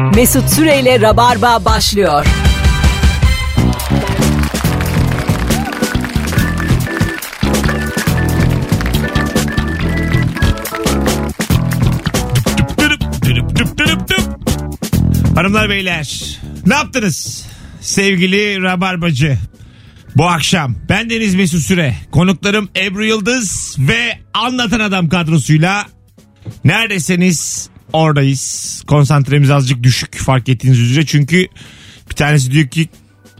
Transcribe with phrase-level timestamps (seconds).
[0.00, 2.26] Mesut Süreyle Rabarba başlıyor.
[15.34, 17.46] Hanımlar beyler ne yaptınız
[17.80, 19.38] sevgili Rabarbacı?
[20.16, 25.86] Bu akşam ben Deniz Mesut Süre konuklarım Ebru Yıldız ve Anlatan Adam kadrosuyla
[26.64, 28.82] neredesiniz oradayız.
[28.86, 31.46] Konsantremiz azıcık düşük fark ettiğiniz üzere çünkü
[32.10, 32.88] bir tanesi diyor ki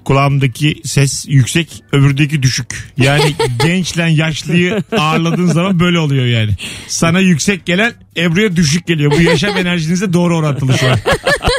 [0.04, 2.92] kulağımdaki ses yüksek öbürdeki düşük.
[2.96, 6.50] Yani gençle yaşlıyı ağırladığın zaman böyle oluyor yani.
[6.88, 9.10] Sana yüksek gelen Ebru'ya düşük geliyor.
[9.18, 10.98] Bu yaşam enerjinize doğru orantılı şu an.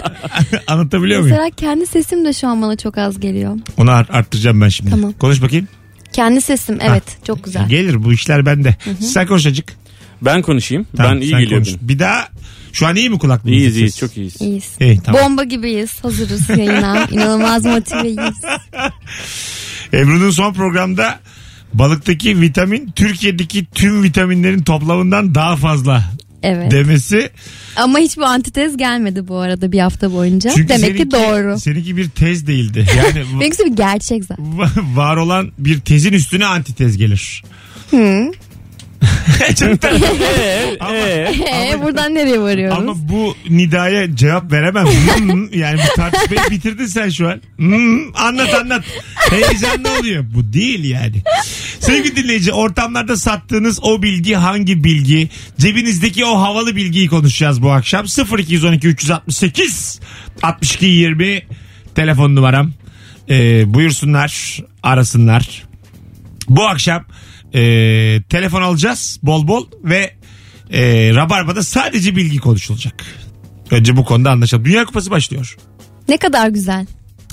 [0.68, 1.36] Anlatabiliyor muyum?
[1.38, 3.58] Mesela kendi sesim de şu an bana çok az geliyor.
[3.78, 4.92] Onu art- arttıracağım ben şimdi.
[4.92, 5.14] Tamam.
[5.14, 5.68] Konuş bakayım.
[6.14, 7.70] Kendi sesim evet çok güzel.
[7.70, 8.76] Gelir bu işler bende.
[9.00, 9.74] Sen konuş azıcık.
[10.22, 10.86] Ben konuşayım.
[10.98, 11.68] Tamam, ben iyi sen geliyor konuş.
[11.76, 11.88] benim.
[11.90, 12.28] Bir daha
[12.74, 13.58] şu an iyi mi kulaklığınız?
[13.58, 14.42] İyiyiz iyiyiz çok iyiyiz.
[14.42, 14.70] İyiyiz.
[14.80, 15.22] İyi tamam.
[15.22, 16.00] Bomba gibiyiz.
[16.04, 17.08] Hazırız yayına.
[17.12, 18.20] İnanılmaz motiveyiz.
[19.94, 21.20] Ebru'nun son programda
[21.74, 26.04] balıktaki vitamin Türkiye'deki tüm vitaminlerin toplamından daha fazla
[26.44, 26.72] Evet.
[26.72, 27.30] demesi.
[27.76, 30.50] Ama hiçbir antitez gelmedi bu arada bir hafta boyunca.
[30.56, 31.60] Çünkü Demek seninki, ki doğru.
[31.60, 32.86] Seninki bir tez değildi.
[32.98, 34.46] Yani Benimkisi bir gerçek zaten.
[34.46, 37.44] va- var olan bir tezin üstüne antitez gelir.
[39.60, 40.08] Çok tatlı.
[40.80, 42.78] Ama- Ee, buradan nereye varıyoruz?
[42.78, 44.86] Ama bu nidaya cevap veremem.
[44.86, 47.42] Hmm, yani bu tartışmayı bitirdin sen şu an.
[47.58, 48.84] Hmm, anlat anlat.
[49.30, 50.26] Heyecanlı oluyor.
[50.34, 51.16] Bu değil yani.
[51.80, 55.30] Sevgili dinleyici ortamlarda sattığınız o bilgi hangi bilgi?
[55.60, 58.06] Cebinizdeki o havalı bilgiyi konuşacağız bu akşam.
[58.38, 60.00] 0212 368
[60.44, 61.42] 62 20
[61.96, 62.72] telefon numaram.
[63.30, 65.64] Ee, buyursunlar arasınlar.
[66.50, 67.06] Bu akşam
[67.54, 67.62] e,
[68.30, 70.14] telefon alacağız bol bol ve
[70.74, 73.06] e, Rabarba'da sadece bilgi konuşulacak.
[73.72, 74.66] Önce bu konuda anlaşalım.
[74.66, 75.58] Dünya Kupası başlıyor.
[76.10, 76.86] Ne kadar güzel.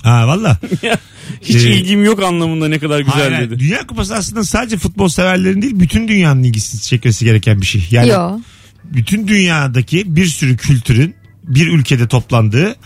[0.02, 0.58] Ha valla.
[1.42, 3.58] Hiç Ee, ilgim yok anlamında ne kadar güzel Hayır, dedi.
[3.61, 7.86] Dünya Kupası aslında sadece futbol severlerin değil bütün dünyanın ilgisini çekmesi gereken bir şey.
[7.90, 8.39] Yani Yo.
[8.85, 11.14] bütün dünyadaki bir sürü kültürün
[11.48, 12.77] bir ülkede toplandığı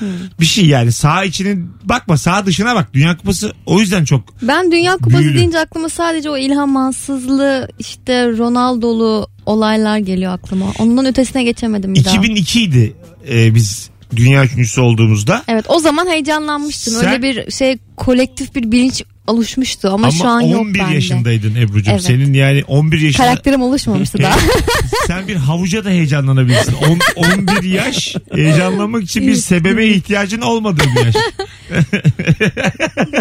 [0.40, 4.72] bir şey yani sağ içinin bakma sağ dışına bak Dünya Kupası o yüzden çok Ben
[4.72, 5.38] Dünya Kupası Büyülü.
[5.38, 10.66] deyince aklıma sadece o İlhan Mansızlı işte Ronaldo'lu olaylar geliyor aklıma.
[10.78, 12.14] Ondan ötesine geçemedim bir daha.
[12.16, 12.96] 2002 idi
[13.30, 16.94] e, biz dünya üçüncüsü olduğumuzda Evet o zaman heyecanlanmıştım.
[16.94, 20.94] Sen- Öyle bir şey kolektif bir bilinç oluşmuştu ama, ama şu an yok 11 bende.
[20.94, 22.02] yaşındaydın Ebru'cum Evet.
[22.02, 24.36] senin yani 11 yaşında Karakterim oluşmamıştı daha.
[25.06, 26.74] sen bir havuca da heyecanlanabilirsin.
[26.74, 31.14] On- 11 yaş heyecanlanmak için bir sebebe ihtiyacın olmadığı bir yaş.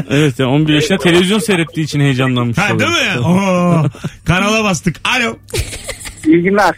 [0.09, 2.57] Evet yani 11 yaşında televizyon seyrettiği için heyecanlanmış.
[2.57, 3.19] Ha değil mi?
[3.19, 3.85] Oo,
[4.25, 4.95] kanala bastık.
[5.03, 5.37] Alo.
[6.27, 6.75] İyi günler.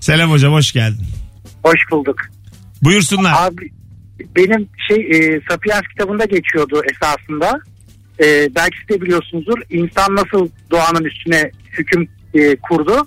[0.00, 1.04] Selam hocam hoş geldin.
[1.62, 2.16] Hoş bulduk.
[2.82, 3.46] Buyursunlar.
[3.46, 3.70] Abi
[4.36, 7.60] benim şey e, Sapiens kitabında geçiyordu esasında.
[8.20, 9.58] E, belki siz de biliyorsunuzdur.
[9.70, 13.06] İnsan nasıl doğanın üstüne hüküm e, kurdu.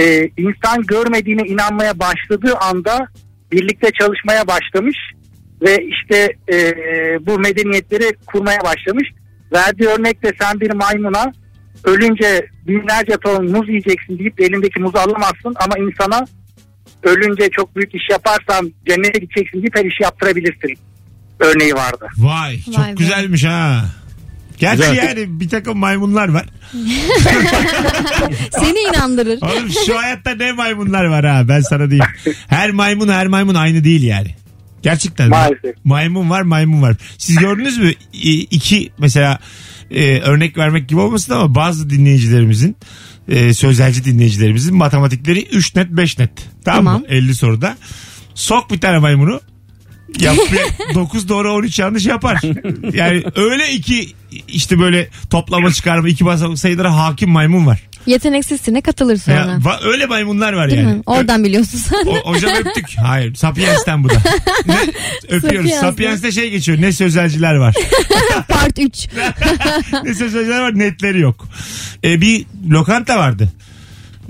[0.00, 3.08] E, insan görmediğine inanmaya başladığı anda
[3.52, 4.96] birlikte çalışmaya başlamış
[5.62, 6.56] ve işte e,
[7.26, 9.08] bu medeniyetleri kurmaya başlamış.
[9.52, 11.32] Verdiği örnekte sen bir maymuna
[11.84, 16.26] ölünce binlerce ton muz yiyeceksin deyip elindeki muzu alamazsın ama insana
[17.02, 20.78] ölünce çok büyük iş yaparsan cennete gideceksin deyip her işi yaptırabilirsin.
[21.40, 22.06] Örneği vardı.
[22.18, 22.94] Vay çok Vay be.
[22.94, 23.84] güzelmiş ha.
[24.60, 24.96] Gerçi Güzel.
[24.96, 26.46] yani bir takım maymunlar var.
[28.58, 29.38] Seni inandırır.
[29.42, 32.04] Oğlum şu hayatta ne maymunlar var ha ben sana diyeyim.
[32.48, 34.34] Her maymun her maymun aynı değil yani.
[34.82, 35.28] Gerçekten.
[35.28, 35.74] Maalesef.
[35.84, 36.96] Maymun var maymun var.
[37.18, 39.38] Siz gördünüz mü İ- iki mesela
[39.90, 42.76] e, örnek vermek gibi olmasın ama bazı dinleyicilerimizin
[43.28, 46.30] e, sözelci dinleyicilerimizin matematikleri 3 net 5 net.
[46.64, 47.00] Tamam, Tamam.
[47.00, 47.06] mı?
[47.08, 47.76] 50 soruda.
[48.34, 49.40] Sok bir tane maymunu.
[50.20, 50.36] Yap
[50.94, 52.40] 9 doğru 13 yanlış yapar.
[52.92, 54.08] Yani öyle iki
[54.48, 57.82] işte böyle toplama çıkarma iki basamak sayılara hakim maymun var.
[58.06, 59.36] Yeteneksizsine katılır sonra.
[59.36, 60.94] Ya, va- öyle maymunlar var Değil yani.
[60.94, 61.02] mi?
[61.06, 62.06] Oradan biliyorsun sen.
[62.06, 62.86] O, hocam öptük.
[62.98, 63.34] Hayır.
[63.34, 64.14] Sapiens'ten bu da.
[64.66, 64.78] Ne?
[65.28, 65.70] Öpüyoruz.
[65.70, 65.90] Sapiens'ten.
[65.90, 66.80] Sapiens'te şey geçiyor.
[66.80, 67.74] Ne sözelciler var.
[68.48, 69.08] Part 3.
[70.04, 71.48] ne sözelciler var netleri yok.
[72.04, 73.52] Ee, bir lokanta vardı.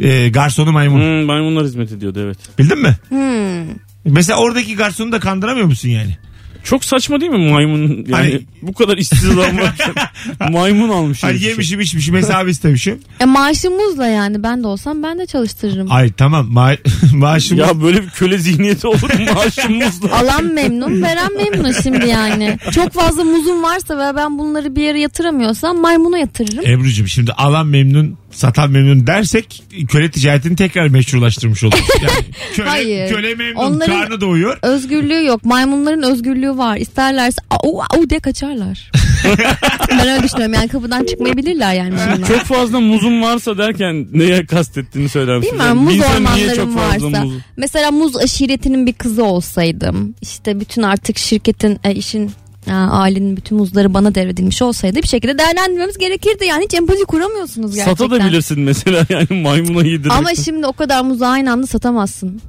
[0.00, 1.00] Ee, garsonu maymun.
[1.00, 2.38] Hmm, maymunlar hizmet ediyordu evet.
[2.59, 2.97] Bildin mi?
[3.09, 3.75] Hmm.
[4.05, 6.17] Mesela oradaki garsonu da kandıramıyor musun yani?
[6.64, 7.88] Çok saçma değil mi maymun?
[7.88, 9.94] Yani Hani- bu kadar işsiz adam varken
[10.52, 11.23] maymun almış.
[11.23, 11.43] Hani herif.
[11.43, 12.99] yemişim içmişim hesabı istemişim.
[13.20, 15.87] E maaşımızla yani ben de olsam ben de çalıştırırım.
[15.93, 16.73] Ay tamam ma
[17.14, 20.12] maaşım Ya böyle bir köle zihniyeti olur mu maaşımızla?
[20.20, 22.58] Alan memnun, veren memnun şimdi yani.
[22.75, 26.67] Çok fazla muzum varsa ve ben bunları bir yere yatıramıyorsam maymuna yatırırım.
[26.67, 31.81] Ebru'cum şimdi alan memnun satan memnun dersek köle ticaretini tekrar meşrulaştırmış oluruz.
[32.03, 32.25] Yani
[32.55, 33.09] köle, Hayır.
[33.15, 34.59] köle memnun Onların- karnı doyuyor.
[34.62, 35.44] Özgürlüğü yok.
[35.44, 36.77] Maymunların özgürlüğü var.
[36.77, 38.91] İsterlerse au au diye kaçarlar.
[39.91, 40.55] ben öyle düşünüyorum.
[40.55, 42.29] Yani kapıdan çıkmayabilirler yani bunlar.
[42.29, 45.59] Çok fazla muzum varsa derken neye kastettiğini söyler misin?
[45.59, 47.25] Bir muz niye ormanlarım çok fazla varsa.
[47.25, 50.15] muz- Mesela muz aşiretinin bir kızı olsaydım.
[50.23, 52.31] işte bütün artık şirketin e, işin
[52.75, 56.45] ailenin bütün muzları bana devredilmiş olsaydı bir şekilde değerlendirmemiz gerekirdi.
[56.45, 58.07] Yani hiç empati kuramıyorsunuz gerçekten.
[58.07, 60.13] Satabilirsin mesela yani maymuna yedirmek.
[60.13, 62.41] Ama şimdi o kadar muzu aynı anda satamazsın.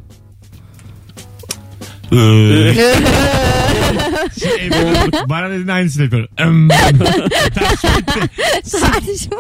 [4.62, 6.30] Ebru, bana dediğin aynısını yapıyorum.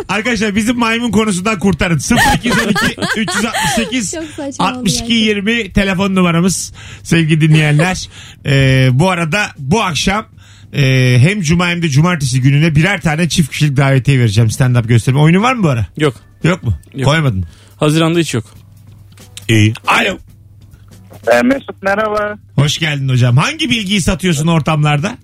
[0.10, 1.98] Arkadaşlar bizim maymun konusundan kurtarın.
[1.98, 5.16] 0212 368 çok saçma oldu 62 gerçekten.
[5.16, 6.74] 20 telefon numaramız
[7.04, 8.10] sevgili dinleyenler.
[8.45, 10.25] Ee, bu arada bu akşam
[10.73, 14.88] e, hem cuma hem de cumartesi gününe birer tane çift kişilik davetiye vereceğim stand up
[14.88, 15.21] gösterime.
[15.21, 15.85] Oyunun var mı bu ara?
[15.97, 16.13] Yok.
[16.44, 16.73] Yok mu?
[16.95, 17.06] Yok.
[17.06, 17.45] Koymadın.
[17.77, 18.45] Haziranda hiç yok.
[19.50, 19.73] İyi.
[19.88, 20.18] Alo.
[21.27, 22.38] Ee, Mesut merhaba.
[22.56, 23.38] Hoş geldin hocam.
[23.38, 25.18] Hangi bilgiyi satıyorsun ortamlarda?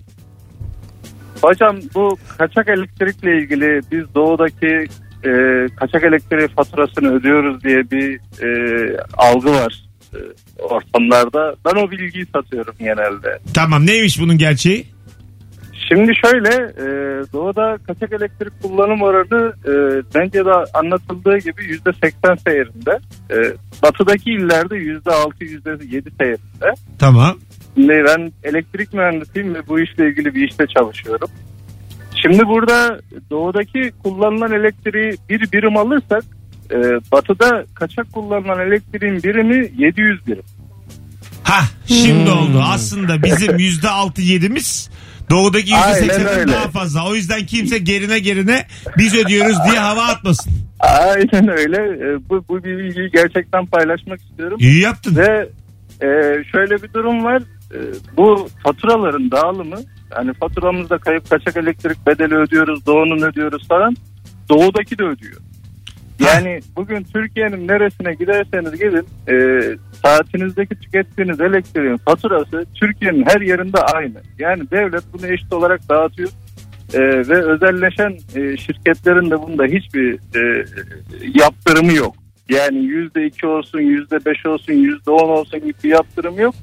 [1.42, 4.86] Hocam bu kaçak elektrikle ilgili biz doğudaki
[5.24, 5.30] e,
[5.76, 8.48] kaçak elektriği faturasını ödüyoruz diye bir e,
[9.16, 9.84] algı var
[10.14, 10.18] e,
[10.62, 11.54] ortamlarda.
[11.64, 13.38] Ben o bilgiyi satıyorum genelde.
[13.54, 14.86] Tamam neymiş bunun gerçeği?
[15.88, 16.86] Şimdi şöyle e,
[17.32, 19.72] doğuda kaçak elektrik kullanım oranı e,
[20.14, 22.98] bence de anlatıldığı gibi yüzde seksen seyrinde.
[23.30, 23.36] E,
[23.82, 26.74] batıdaki illerde yüzde altı yüzde yedi seyrinde.
[26.98, 27.38] Tamam.
[27.74, 31.28] Şimdi ben elektrik mühendisiyim ve bu işle ilgili bir işte çalışıyorum.
[32.22, 32.98] Şimdi burada
[33.30, 36.24] doğudaki kullanılan elektriği bir birim alırsak
[36.70, 36.76] e,
[37.12, 40.42] batıda kaçak kullanılan elektriğin birimi 700 birim.
[41.42, 42.38] Ha şimdi Hmm.
[42.38, 42.62] oldu.
[42.64, 44.90] Aslında bizim yüzde altı yedimiz
[45.30, 47.08] doğudaki yüzde seksenden daha fazla.
[47.08, 48.66] O yüzden kimse gerine gerine
[48.98, 50.52] biz ödüyoruz diye hava atmasın.
[50.80, 51.76] Aynen öyle.
[51.76, 54.56] E, bu, bu bir bilgiyi gerçekten paylaşmak istiyorum.
[54.60, 55.16] İyi yaptın.
[55.16, 55.48] Ve
[56.02, 56.08] e,
[56.52, 57.42] şöyle bir durum var.
[57.74, 57.78] E,
[58.16, 59.78] bu faturaların dağılımı
[60.16, 63.96] yani faturamızda kayıp kaçak elektrik bedeli ödüyoruz, doğunun ödüyoruz falan.
[64.48, 65.36] Doğudaki de ödüyor.
[66.18, 69.62] Yani bugün Türkiye'nin neresine giderseniz gidin e,
[70.02, 74.22] saatinizdeki tükettiğiniz elektriğin faturası Türkiye'nin her yerinde aynı.
[74.38, 76.28] Yani devlet bunu eşit olarak dağıtıyor.
[76.94, 80.64] E, ve özelleşen e, şirketlerin de bunda hiçbir e,
[81.34, 82.14] yaptırımı yok.
[82.48, 86.54] Yani yüzde iki olsun, yüzde beş olsun, yüzde on olsun gibi bir yaptırım yok.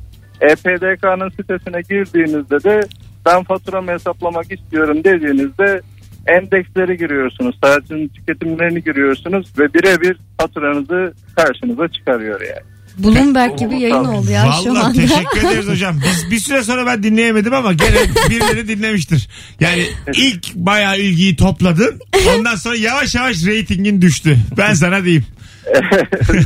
[0.42, 2.81] EPDK'nın sitesine girdiğinizde de
[3.25, 5.81] ben faturamı hesaplamak istiyorum dediğinizde
[6.27, 12.75] endeksleri giriyorsunuz, saatin tüketimlerini giriyorsunuz ve birebir faturanızı karşınıza çıkarıyor yani.
[12.98, 15.01] Bloomberg gibi yayın oldu ya şu Vallahi anda.
[15.01, 15.95] teşekkür ederiz hocam.
[16.06, 19.30] Biz bir süre sonra ben dinleyemedim ama gene birileri dinlemiştir.
[19.60, 19.83] Yani
[20.13, 22.00] ilk bayağı ilgiyi topladın.
[22.38, 24.38] Ondan sonra yavaş yavaş reytingin düştü.
[24.57, 25.25] Ben sana diyeyim.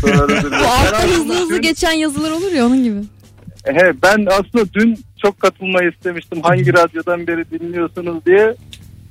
[0.02, 3.00] Bu altta hızlı hızlı geçen yazılar olur ya onun gibi.
[3.66, 6.42] He, ben aslında dün çok katılmayı istemiştim.
[6.42, 8.56] Hangi radyodan beri dinliyorsunuz diye.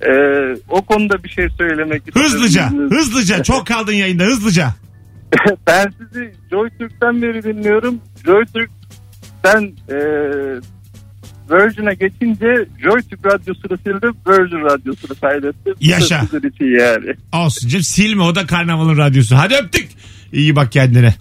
[0.00, 2.32] Ee, o konuda bir şey söylemek istiyorum.
[2.32, 3.42] Hızlıca, hızlıca.
[3.42, 4.74] Çok kaldın yayında hızlıca.
[5.66, 8.00] ben sizi JoyTürk'ten beri dinliyorum.
[8.24, 9.98] JoyTürk'ten e,
[11.50, 14.16] Virgin'e geçince JoyTürk radyosunu sildim.
[14.28, 16.26] Virgin radyosunu da Yaşa.
[16.60, 17.14] Yani.
[17.32, 19.36] Olsun canım silme o da karnavalın radyosu.
[19.36, 19.88] Hadi öptük.
[20.32, 21.14] İyi bak kendine.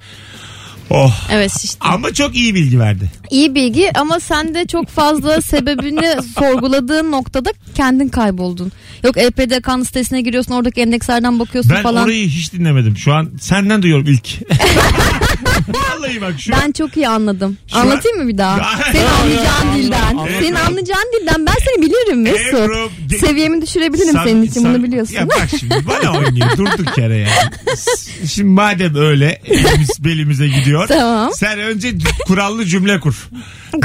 [0.89, 1.13] Oh.
[1.31, 1.77] Evet işte.
[1.81, 3.11] Ama çok iyi bilgi verdi.
[3.31, 8.71] İyi bilgi ama sen de çok fazla sebebini sorguladığın noktada kendin kayboldun.
[9.03, 12.03] Yok EPDK'nın sitesine giriyorsun oradaki endekslerden bakıyorsun Ben falan.
[12.03, 12.97] orayı hiç dinlemedim.
[12.97, 14.27] Şu an senden duyuyorum ilk.
[15.67, 17.57] Vallahi bak şu Ben çok iyi anladım.
[17.71, 18.53] Şu an- Anlatayım mı bir daha?
[18.93, 20.17] Ay, anlayacağın ay, dilden.
[20.17, 20.61] ay, Senin ay.
[20.61, 22.53] anlayacağın dilden ben seni bilirim Mesut.
[22.53, 25.13] Ebru, de- Seviyemi düşürebilirim Sam- senin için sam- bunu biliyorsun.
[25.13, 27.29] Ya bak şimdi bana oynuyor durduk yere ya.
[27.75, 30.87] S- Şimdi madem öyle elimiz belimize gidiyor.
[30.87, 31.31] Tamam.
[31.33, 31.93] Sen önce
[32.27, 33.29] kurallı cümle kur.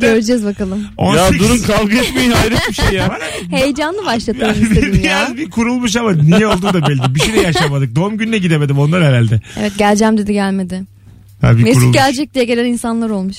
[0.00, 0.78] Göreceğiz bakalım.
[0.80, 0.88] Ya
[1.28, 3.18] 18 durun kavga etmeyin hayret bir şey ya.
[3.50, 5.00] Heyecanlı başlatalım istedim ya.
[5.26, 7.14] Biraz bir kurulmuş ama niye olduğu da belli.
[7.14, 7.96] Bir şey de yaşamadık.
[7.96, 9.40] Doğum gününe gidemedim ondan herhalde.
[9.60, 10.82] Evet geleceğim dedi gelmedi.
[11.40, 11.96] Ha, bir Mesut kurulmuş.
[11.96, 13.36] gelecek diye gelen insanlar olmuş.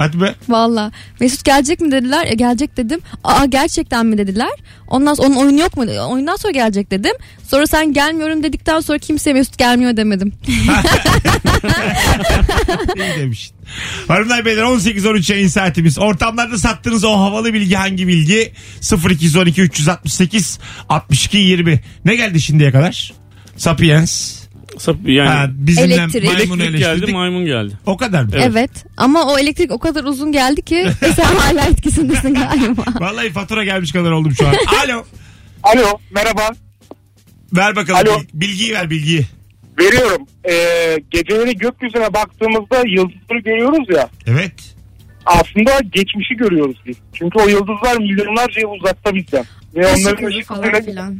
[0.00, 0.34] Hadi be.
[0.48, 0.92] Valla.
[1.20, 2.26] Mesut gelecek mi dediler.
[2.26, 3.00] E, gelecek dedim.
[3.24, 4.50] Aa gerçekten mi dediler.
[4.88, 5.84] Ondan sonra onun oyunu yok mu?
[6.08, 7.12] Oyundan sonra gelecek dedim.
[7.48, 10.32] Sonra sen gelmiyorum dedikten sonra kimseye Mesut gelmiyor demedim.
[12.96, 13.56] İyi demişsin.
[14.08, 15.98] Hanımlar beyler 18-13 yayın saatimiz.
[15.98, 18.52] Ortamlarda sattığınız o havalı bilgi hangi bilgi?
[19.10, 21.80] 0212 368 62 20.
[22.04, 23.12] Ne geldi şimdiye kadar?
[23.56, 24.39] Sapiens.
[25.04, 26.24] Yani Ha, bizimle Elektrik.
[26.24, 27.14] maymunu elektrik geldi eleştirdik.
[27.14, 27.72] maymun geldi.
[27.86, 28.30] O kadar mı?
[28.34, 28.46] Evet.
[28.50, 28.70] Evet.
[28.96, 32.84] Ama o elektrik o kadar uzun geldi ki sen hala etkisindesin galiba.
[33.00, 34.54] Vallahi fatura gelmiş kadar oldum şu an.
[34.84, 35.04] Alo.
[35.62, 36.50] Alo merhaba.
[37.52, 38.20] Ver bakalım Alo.
[38.20, 39.26] bil- bilgiyi ver bilgiyi.
[39.78, 40.26] Veriyorum.
[40.50, 44.08] Ee, geceleri gökyüzüne baktığımızda yıldızları görüyoruz ya.
[44.26, 44.52] Evet.
[45.26, 46.96] Aslında geçmişi görüyoruz biz.
[47.14, 49.44] Çünkü o yıldızlar milyonlarca yıl uzakta bizden.
[49.74, 51.18] Ve onların ışık falan hızıyla, filan.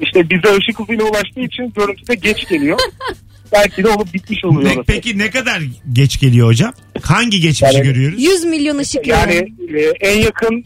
[0.00, 2.78] İşte bize ışık hızıyla ulaştığı için görüntü de geç geliyor.
[3.52, 4.86] Belki de olup bitmiş oluyor Ne- orası.
[4.86, 5.62] peki ne kadar
[5.92, 6.72] geç geliyor hocam?
[7.02, 8.22] Hangi geçmişi Yani- görüyoruz?
[8.22, 9.78] 100 milyon ışık Yani yılı.
[9.78, 10.64] e, en yakın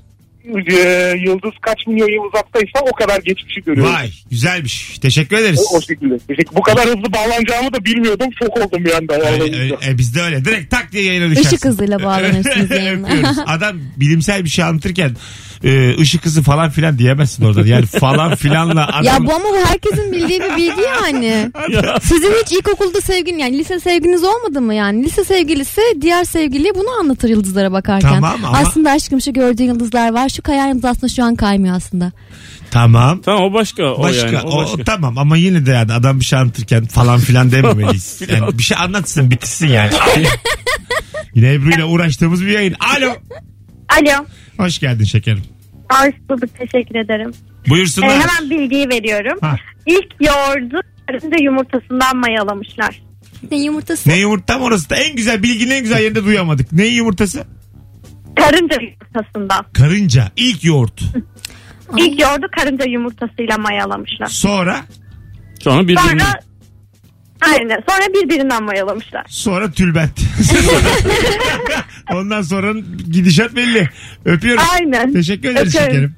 [0.71, 3.93] e, yıldız kaç milyon yıl uzaktaysa o kadar geçmişi görüyoruz.
[3.95, 4.99] Vay güzelmiş.
[4.99, 5.61] Teşekkür ederiz.
[5.73, 6.19] O, o şekilde.
[6.19, 8.29] Teşekkür- Bu kadar hızlı bağlanacağımı da bilmiyordum.
[8.39, 9.15] Şok oldum bir anda.
[9.15, 9.61] Öyle- vallahi.
[9.61, 10.45] öyle- e, biz de öyle.
[10.45, 11.49] Direkt tak diye yayına düşersin.
[11.49, 13.07] Işık hızıyla bağlanırsınız yayına.
[13.09, 13.39] Öpüyoruz.
[13.47, 15.17] Adam bilimsel bir şey anlatırken
[15.65, 17.67] e, ışık hızı falan filan diyemezsin oradan.
[17.67, 19.05] Yani falan filanla adam...
[19.05, 21.51] Ya bu ama bu herkesin bildiği bir bilgi yani.
[22.03, 25.05] Sizin hiç ilkokulda sevgilin yani lise sevginiz olmadı mı yani?
[25.05, 28.15] Lise sevgilisi diğer sevgili bunu anlatır yıldızlara bakarken.
[28.15, 30.29] Tamam ama- Aslında aşkım şu gördüğün yıldızlar var.
[30.29, 32.13] Şu kayan yıldız aslında şu an kaymıyor aslında.
[32.71, 33.21] Tamam.
[33.23, 33.83] Tamam o başka.
[33.95, 34.39] O Başka, yani.
[34.41, 34.85] O o, başka.
[34.85, 38.21] tamam ama yine de yani adam bir şey anlatırken falan filan dememeliyiz.
[38.33, 39.91] yani bir şey anlatsın bitirsin yani.
[41.35, 42.75] yine Ebru ile uğraştığımız bir yayın.
[42.97, 43.13] Alo.
[43.89, 44.25] Alo.
[44.61, 45.43] Hoş geldin şekerim.
[45.93, 47.33] Hoş bulduk teşekkür ederim.
[47.67, 48.11] Ee, Buyursunlar.
[48.11, 49.39] hemen bilgiyi veriyorum.
[49.41, 49.57] Ha.
[49.87, 53.03] İlk yoğurdu karınca yumurtasından mayalamışlar.
[53.51, 54.09] Ne yumurtası?
[54.11, 56.73] Ne yumurta mı orası da en güzel bilginin en güzel yerinde duyamadık.
[56.73, 57.45] Ne yumurtası?
[58.37, 59.67] Karınca yumurtasından.
[59.73, 60.33] Karınca.
[60.37, 61.01] ilk yoğurt.
[61.97, 64.27] İlk yoğurdu karınca yumurtasıyla mayalamışlar.
[64.27, 64.85] Sonra
[65.61, 66.41] Sonra bir Sonra
[67.41, 67.83] Aynen.
[67.89, 69.25] Sonra birbirinden mayalamışlar.
[69.29, 70.21] sonra tülbent.
[72.13, 72.73] Ondan sonra
[73.11, 73.89] gidişat belli.
[74.25, 74.65] Öpüyoruz.
[74.73, 75.13] Aynen.
[75.13, 75.93] Teşekkür ederiz Öpüyorum.
[75.93, 76.17] şekerim.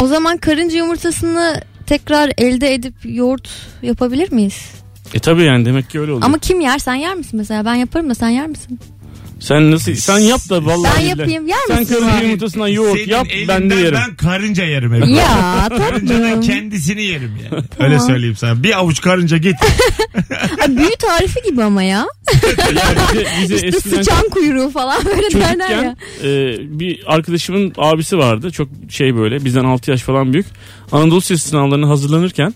[0.00, 3.48] O zaman karınca yumurtasını tekrar elde edip yoğurt
[3.82, 4.70] yapabilir miyiz?
[5.14, 6.26] E tabii yani demek ki öyle oluyor.
[6.26, 6.78] Ama kim yer?
[6.78, 7.64] Sen yer misin mesela?
[7.64, 8.80] Ben yaparım da sen yer misin?
[9.44, 10.92] Sen nasıl sen yap da vallahi.
[10.96, 11.08] Ben billahi.
[11.20, 11.94] yapayım, yer Sen misin?
[11.94, 13.98] karınca yumurtasından yoğurt Senin yap ben de yerim.
[14.08, 15.10] Ben karınca yerim Ebru.
[15.10, 16.40] Ya Karıncanın tatlım.
[16.40, 17.64] kendisini yerim yani.
[17.78, 18.62] Öyle söyleyeyim sana.
[18.62, 19.54] Bir avuç karınca git.
[20.58, 22.06] Ha, büyü tarifi gibi ama ya.
[22.58, 22.78] Yani
[23.12, 25.96] bize, bize İşte eskiden sıçan kuyruğu falan böyle derler ya.
[26.22, 28.50] çocukken e, bir arkadaşımın abisi vardı.
[28.50, 30.46] Çok şey böyle bizden 6 yaş falan büyük.
[30.92, 32.54] Anadolu Lisesi sınavlarına hazırlanırken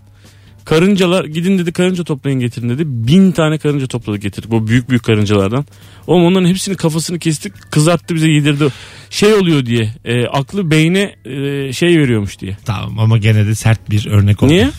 [0.69, 2.83] karıncalar gidin dedi karınca toplayın getirin dedi.
[2.87, 4.51] Bin tane karınca topladı getirdik.
[4.51, 5.67] Bu büyük büyük karıncalardan.
[6.07, 8.69] Oğlum onların hepsini kafasını kestik kızarttı bize yedirdi.
[9.11, 12.57] Şey oluyor diye e, aklı beyne e, şey veriyormuş diye.
[12.65, 14.53] Tamam ama gene de sert bir örnek oldu.
[14.53, 14.71] Niye?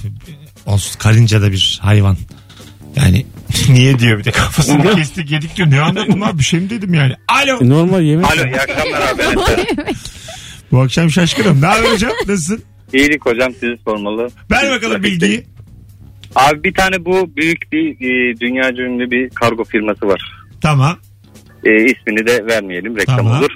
[0.65, 2.17] Olsun karınca da bir hayvan.
[2.96, 3.25] Yani
[3.69, 5.72] niye diyor bir de kafasını kestik yedik diyor.
[5.72, 7.13] Ne anladım abi bir şey mi dedim yani.
[7.27, 7.63] Alo.
[7.63, 8.25] E, normal yemek.
[8.25, 9.24] Alo iyi akşamlar abi.
[10.72, 11.62] Bu akşam şaşkınım.
[11.62, 12.12] Ne haber hocam?
[12.27, 12.63] Nasılsın?
[12.93, 14.29] İyilik hocam sizi sormalı.
[14.51, 15.46] Ver bakalım bilgiyi.
[16.36, 20.31] Abi bir tane bu büyük bir e, dünyaca ünlü bir kargo firması var.
[20.62, 20.98] Tamam.
[21.63, 23.39] E, ismini de vermeyelim reklam Tamam.
[23.39, 23.51] olur.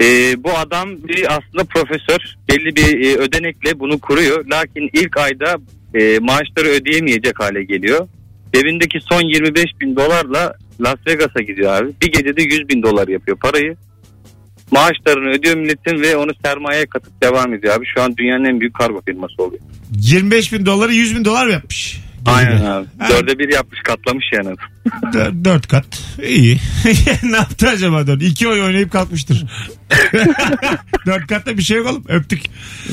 [0.00, 0.04] E,
[0.44, 4.44] bu adam bir aslında profesör belli bir e, ödenekle bunu kuruyor.
[4.46, 5.56] Lakin ilk ayda
[5.94, 8.08] e, maaşları ödeyemeyecek hale geliyor.
[8.54, 11.92] Cebindeki son 25 bin dolarla Las Vegas'a gidiyor abi.
[12.02, 13.76] Bir gecede 100 bin dolar yapıyor parayı.
[14.70, 17.84] Maaşlarını ödüyor milletin ve onu sermayeye katıp devam ediyor abi.
[17.94, 19.62] Şu an dünyanın en büyük kargo firması oluyor.
[19.96, 22.00] 25 bin doları 100 bin dolar mı yapmış?
[22.26, 22.86] Aynen abi.
[22.98, 24.48] Ha, Dörde bir yapmış katlamış yani.
[25.02, 25.86] dö- dört kat.
[26.28, 26.60] İyi.
[27.22, 28.22] ne yaptı acaba dört?
[28.22, 29.44] İki oy oynayıp kalkmıştır.
[31.06, 32.04] dört katta bir şey yok oğlum.
[32.08, 32.42] Öptük.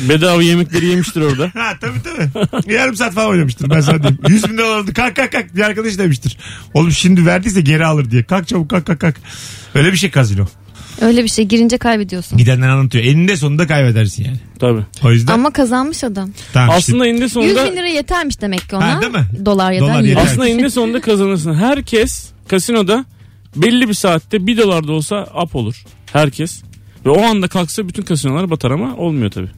[0.09, 1.51] Bedava yemekleri yemiştir orada.
[1.53, 2.73] Ha tabii tabii.
[2.73, 4.19] Yarım saat falan oynamıştır ben sana diyeyim.
[4.27, 4.93] 100 bin dolar oldu.
[4.93, 5.55] Kalk kalk kalk.
[5.55, 6.37] Bir arkadaş demiştir.
[6.73, 8.23] Oğlum şimdi verdiyse geri alır diye.
[8.23, 9.15] Kalk çabuk kalk kalk kalk.
[9.75, 10.47] Öyle bir şey kazino.
[11.01, 12.37] Öyle bir şey girince kaybediyorsun.
[12.37, 13.03] Gidenler anlatıyor.
[13.05, 14.37] Eninde sonunda kaybedersin yani.
[14.59, 14.85] Tabii.
[15.03, 16.29] O yüzden Ama kazanmış adam.
[16.53, 16.77] tamam işte.
[16.77, 18.95] Aslında eninde 100 sonunda bin lira yetermiş demek ki ona.
[18.95, 19.25] Ha, değil mi?
[19.45, 20.05] Dolar ya da Dolar euro.
[20.07, 20.23] yeter.
[20.23, 21.53] Aslında eninde sonunda kazanırsın.
[21.53, 23.05] Herkes kasinoda
[23.55, 25.83] belli bir saatte bir dolar da olsa up olur.
[26.13, 26.61] Herkes.
[27.05, 29.49] Ve o anda kalksa bütün kasinolar batar ama olmuyor tabii.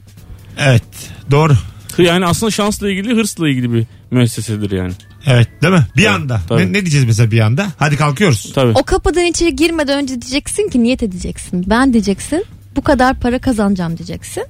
[0.58, 0.82] Evet
[1.30, 1.52] doğru.
[1.98, 4.92] Yani aslında şansla ilgili hırsla ilgili bir müessesedir yani.
[5.26, 5.86] Evet değil mi?
[5.96, 6.40] Bir anda.
[6.48, 6.60] tabii.
[6.60, 7.66] Ne, ne diyeceğiz mesela bir anda?
[7.78, 8.52] Hadi kalkıyoruz.
[8.54, 8.72] Tabii.
[8.74, 11.64] O kapıdan içeri girmeden önce diyeceksin ki niyet edeceksin.
[11.66, 12.44] Ben diyeceksin
[12.76, 14.44] bu kadar para kazanacağım diyeceksin.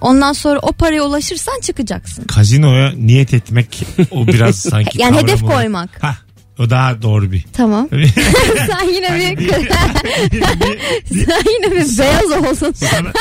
[0.00, 2.24] Ondan sonra o paraya ulaşırsan çıkacaksın.
[2.24, 5.90] Kazinoya niyet etmek o biraz sanki Yani hedef koymak.
[6.04, 6.16] Hah,
[6.62, 7.44] o daha doğru bir.
[7.52, 7.88] Tamam.
[8.66, 9.48] Sen yine bir
[11.26, 12.72] sen yine bir beyaz olsun.
[12.72, 13.12] Sana,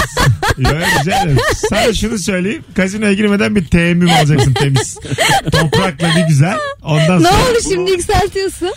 [0.58, 1.38] Yo, rica ederim.
[1.70, 2.64] Sana şunu söyleyeyim.
[2.76, 4.98] Kazinoya girmeden bir teyemmüm alacaksın temiz.
[5.52, 6.58] Toprakla bir güzel.
[6.84, 8.72] Ondan ne sonra oldu şimdi yükseltiyorsun?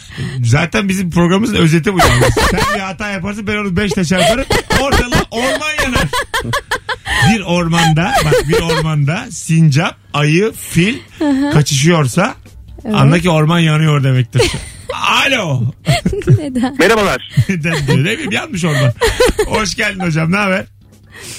[0.44, 2.34] zaten bizim programımızın özeti bu yalnız.
[2.50, 4.44] Sen bir hata yaparsın ben onu beşle çarparım.
[4.80, 6.08] Ortalık orman yanar.
[7.32, 10.94] Bir ormanda bak bir ormanda sincap, ayı, fil
[11.52, 12.34] kaçışıyorsa
[12.92, 14.42] anla ki orman yanıyor demektir.
[15.26, 15.62] Alo.
[16.38, 16.76] Neden?
[16.78, 17.28] Merhabalar.
[17.48, 17.98] Neden diyor.
[17.98, 18.92] Ne bileyim yanmış orman.
[19.46, 20.64] Hoş geldin hocam ne haber?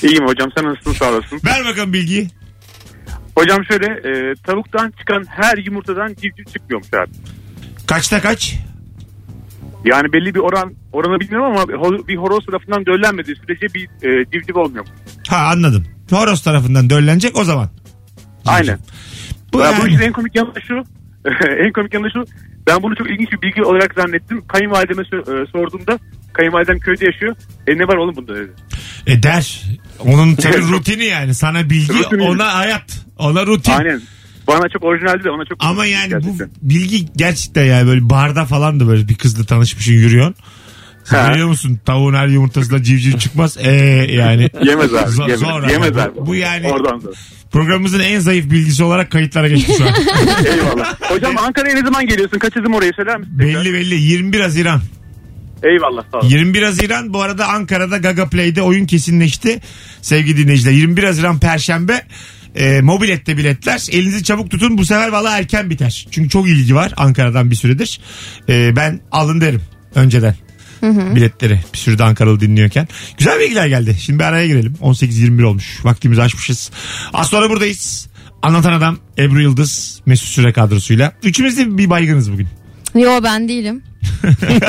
[0.04, 1.42] İyiyim hocam sen nasılsın sağ olasın.
[1.46, 2.28] Ver bakalım bilgiyi.
[3.36, 7.12] Hocam şöyle e, tavuktan çıkan her yumurtadan civciv çıkmıyormuş abi.
[7.88, 8.56] Kaçta kaç?
[9.86, 11.68] Yani belli bir oran oranı bilmiyorum ama
[12.08, 14.86] bir horoz tarafından döllenmediği sürece bir e, civciv olmuyor.
[15.28, 15.86] Ha anladım.
[16.10, 17.70] Horoz tarafından döllenecek o zaman.
[18.46, 18.80] Aynen.
[19.54, 20.84] Bu Ya bu yani- işin en komik yanı şu.
[21.66, 22.26] en komik yanı şu.
[22.68, 24.48] Ben bunu çok ilginç bir bilgi olarak zannettim.
[24.48, 26.00] Kayınvalideme e, sorduğumda
[26.34, 27.36] kayınvalidem köyde yaşıyor.
[27.68, 28.52] E ne var oğlum bunda dedi.
[29.08, 29.64] E der.
[30.00, 31.34] Onun tabii rutini yani.
[31.34, 32.22] Sana bilgi Rutini.
[32.24, 33.06] ona hayat.
[33.18, 33.72] Ona rutin.
[33.72, 34.02] Aynen.
[34.48, 36.50] Bana çok orijinaldi de ona çok Ama yani gerçekten.
[36.62, 40.36] bu bilgi gerçekten yani böyle barda falan da böyle bir kızla tanışmışsın yürüyorsun.
[41.06, 43.58] Sen biliyor musun tavuğun her yumurtasından civciv çıkmaz.
[43.60, 43.72] Ee
[44.12, 44.50] yani.
[44.64, 45.10] Yemez abi.
[45.12, 46.12] Zor- yemez, zor yemez Bu- abi.
[46.18, 47.02] bu yani- Oradan.
[47.52, 49.90] Programımızın en zayıf bilgisi olarak kayıtlara geçti şu an.
[50.46, 51.02] Eyvallah.
[51.02, 52.40] Hocam Ankara'ya ne zaman geliyorsun?
[52.40, 53.34] Kaç hızım orayı söyler misin?
[53.40, 53.64] tekrar?
[53.64, 54.82] belli belli 21 Haziran.
[55.64, 56.30] Eyvallah sağ ol.
[56.30, 59.62] 21 Haziran bu arada Ankara'da Gaga Play'de oyun kesinleşti.
[60.02, 62.02] Sevgili dinleyiciler 21 Haziran Perşembe
[62.56, 63.88] e, mobilette biletler.
[63.92, 66.08] Elinizi çabuk tutun bu sefer valla erken biter.
[66.12, 68.00] Çünkü çok ilgi var Ankara'dan bir süredir.
[68.50, 69.62] E, ben alın derim
[69.96, 70.36] önceden.
[71.16, 72.88] Biletleri bir sürü de Ankaralı dinliyorken.
[73.18, 73.96] Güzel bilgiler geldi.
[74.02, 74.74] Şimdi bir araya girelim.
[74.82, 75.80] 18-21 olmuş.
[75.86, 76.72] Vaktimizi açmışız.
[77.14, 78.08] Az sonra buradayız.
[78.42, 81.14] Anlatan Adam Ebru Yıldız Mesut Süre kadrosuyla.
[81.24, 82.48] Üçümüz de bir baygınız bugün.
[82.96, 83.84] Yo ben değilim.
[84.40, 84.60] Sen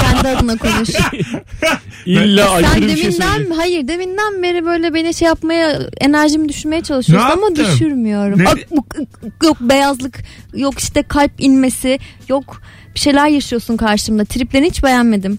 [0.00, 0.88] kendi adına konuş.
[2.06, 3.54] İlla Sen aykırı bir şey deminden söyle.
[3.56, 7.64] hayır deminden beri böyle beni şey yapmaya enerjimi düşürmeye çalışıyorsun Ne ama yaptım?
[7.66, 8.38] düşürmüyorum.
[8.38, 10.18] Ne- Ak- bu- yok beyazlık
[10.54, 11.98] yok işte kalp inmesi
[12.28, 12.62] yok
[12.94, 14.24] bir şeyler yaşıyorsun karşımda.
[14.24, 15.38] Triplerini hiç beğenmedim.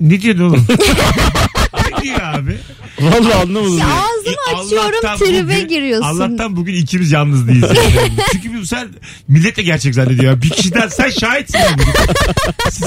[0.00, 0.66] Ne diyordun oğlum?
[1.96, 2.56] ne diyor abi?
[3.00, 3.78] Vallahi anlamadım.
[3.78, 3.94] Ya ya.
[3.94, 6.06] ağzımı açıyorum Allah'tan tribe bugün- giriyorsun.
[6.06, 7.70] Allah'tan bugün ikimiz yalnız değiliz.
[7.76, 8.12] Yani.
[8.32, 8.88] Çünkü bu sen
[9.28, 10.42] millet de gerçek zannediyor.
[10.42, 11.58] Bir kişiden sen şahitsin.
[11.58, 11.82] Yani.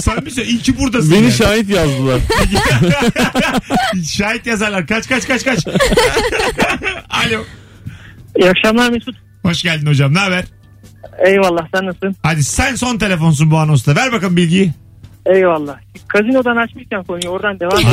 [0.02, 1.12] sen bir şey iyi ki buradasın.
[1.12, 1.32] Beni yani.
[1.32, 2.20] şahit yazdılar.
[4.14, 4.88] Şahit yazarlar.
[4.88, 5.68] Kaç kaç kaç kaç.
[7.10, 7.44] Alo.
[8.38, 9.16] İyi akşamlar Mesut.
[9.44, 10.14] Hoş geldin hocam.
[10.14, 10.46] Ne haber?
[11.26, 12.16] Eyvallah sen nasılsın?
[12.24, 13.96] Hadi sen son telefonsun bu anonsta.
[13.96, 14.72] Ver bakalım bilgiyi.
[15.26, 15.80] Eyvallah.
[16.08, 17.92] Kazinodan açmışken konuyu oradan devam edelim.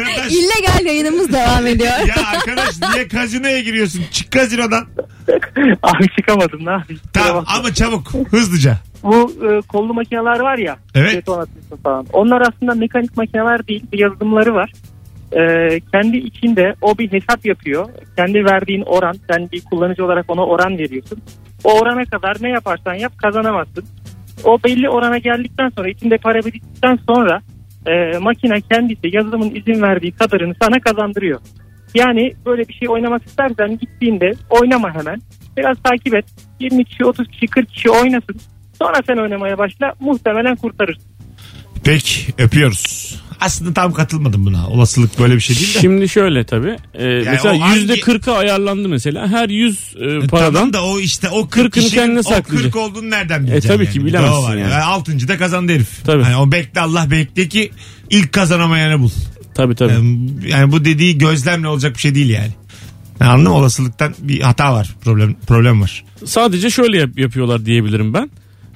[0.30, 1.90] İllegal yayınımız devam ediyor.
[1.90, 4.02] ya arkadaş niye kazinoya giriyorsun?
[4.12, 4.86] Çık kazinodan.
[5.82, 7.02] Abi çıkamadım ne yapayım.
[7.12, 8.12] Tamam ama çabuk.
[8.30, 8.76] Hızlıca.
[9.02, 10.76] Bu e, kollu makineler var ya.
[10.94, 11.14] Evet.
[11.16, 12.06] beton atıyorsun falan.
[12.12, 13.84] Onlar aslında mekanik makineler değil.
[13.92, 14.72] Bir yazılımları var.
[15.32, 15.40] E,
[15.92, 17.88] kendi içinde o bir hesap yapıyor.
[18.16, 19.16] Kendi verdiğin oran.
[19.30, 21.18] Sen bir kullanıcı olarak ona oran veriyorsun.
[21.64, 23.84] O orana kadar ne yaparsan yap kazanamazsın.
[24.44, 27.42] O belli orana geldikten sonra içinde para biriktikten sonra
[27.86, 31.40] e, makine kendisi yazılımın izin verdiği kadarını sana kazandırıyor.
[31.94, 35.20] Yani böyle bir şey oynamak istersen gittiğinde oynama hemen.
[35.56, 36.24] Biraz takip et.
[36.60, 38.36] 20 kişi, 30 kişi, 40 kişi oynasın.
[38.78, 39.92] Sonra sen oynamaya başla.
[40.00, 41.10] Muhtemelen kurtarırsın.
[41.84, 43.16] Peki öpüyoruz.
[43.40, 44.68] Aslında tam katılmadım buna.
[44.68, 45.80] Olasılık böyle bir şey değil de.
[45.80, 46.76] Şimdi şöyle tabii.
[46.94, 49.28] E, mesela o hangi- yüzde kırka ayarlandı mesela.
[49.28, 52.42] Her yüz e, E, paradan Tamam da o işte o 40 Kırkını kişinin o.
[52.42, 53.68] 40 olduğunu nereden bileceksin?
[53.68, 53.92] tabii yani?
[53.92, 54.74] ki bilemezsin var yani.
[54.74, 56.04] Altıncı da kazandı herif.
[56.04, 56.22] Tabii.
[56.22, 57.70] Yani o bekle Allah bekle ki
[58.10, 59.10] ilk kazanamayanı bul.
[59.54, 59.92] tabii tabii.
[59.92, 62.50] Yani, yani bu dediği gözlemle olacak bir şey değil yani.
[63.20, 63.58] yani anladın mı?
[63.58, 64.94] Olasılıktan bir hata var.
[65.04, 66.04] Problem problem var.
[66.24, 68.30] Sadece şöyle yap- yapıyorlar diyebilirim ben.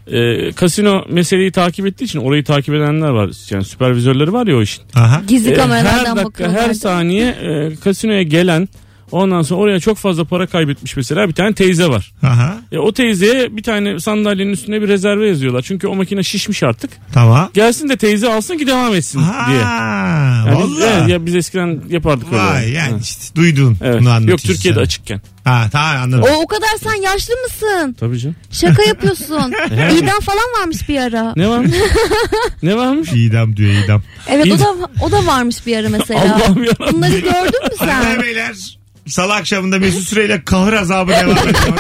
[0.07, 3.31] E, kasino meseleyi takip ettiği için orayı takip edenler var.
[3.51, 4.83] Yani süpervizörleri var ya o işin.
[4.95, 5.23] Aha.
[5.29, 6.61] Gizli E, kameralardan her dakika bakıyorlar.
[6.69, 8.69] her saniye e, kasinoya gelen
[9.13, 12.13] ondan sonra oraya çok fazla para kaybetmiş mesela bir tane teyze var.
[12.23, 12.57] Aha.
[12.73, 15.63] E, o teyzeye bir tane sandalyenin üstüne bir rezerve yazıyorlar.
[15.63, 16.91] Çünkü o makine şişmiş artık.
[17.13, 17.51] Tamam.
[17.55, 19.59] Gelsin de teyze alsın ki devam etsin Ha, diye.
[19.61, 20.93] Yani biz, vallahi.
[20.99, 22.43] evet, ya biz eskiden yapardık öyle.
[22.43, 22.99] Vay yani Ha.
[23.03, 24.01] işte duydun Evet.
[24.01, 24.85] bunu Yok anlatıyorsun Türkiye'de sen.
[24.85, 25.21] açıkken.
[25.45, 26.25] Ha tamam anladım.
[26.37, 27.97] O, o kadar sen yaşlı mısın?
[28.01, 28.37] Tabii canım.
[28.51, 29.53] Şaka yapıyorsun.
[29.99, 31.33] İdam falan varmış bir ara.
[31.37, 31.71] Ne varmış?
[32.63, 33.09] ne varmış?
[33.13, 34.03] İdam diyor idam.
[34.29, 34.83] Evet o İdam.
[34.83, 36.21] da o da varmış bir ara mesela.
[36.21, 36.87] Allah'ım yarabbim.
[36.97, 38.23] Bunları gördün mü sen?
[38.23, 38.55] beyler
[39.07, 41.79] Salı akşamında Mesut Süreyle kahır azabı devam ediyor.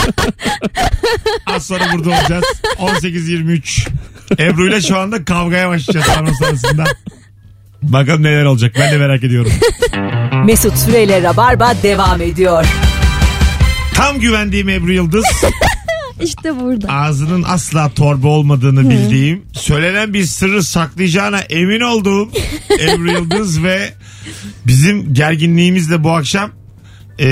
[1.46, 2.44] Az sonra burada olacağız.
[2.78, 3.88] 18.23.
[4.38, 6.84] Ebru ile şu anda kavgaya başlayacağız anons arasında.
[7.82, 9.52] Bakalım neler olacak ben de merak ediyorum.
[10.46, 12.66] Mesut Süreyle Rabarba devam ediyor.
[13.94, 15.24] Tam güvendiğim Ebru Yıldız
[16.22, 16.88] İşte burada.
[16.88, 22.30] ağzının asla torba olmadığını bildiğim söylenen bir sırrı saklayacağına emin olduğum
[22.80, 23.94] Ebru Yıldız ve
[24.66, 26.50] bizim gerginliğimizle bu akşam
[27.20, 27.26] e,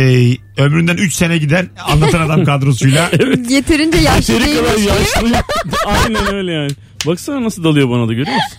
[0.59, 3.11] ömründen 3 sene giden anlatan adam kadrosuyla
[3.49, 4.87] Yeterince yaşlı Seri kadar değilmiş.
[4.87, 5.33] yaşlı.
[5.87, 6.71] Aynen öyle yani.
[7.07, 8.59] Baksana nasıl dalıyor bana da görüyor musun?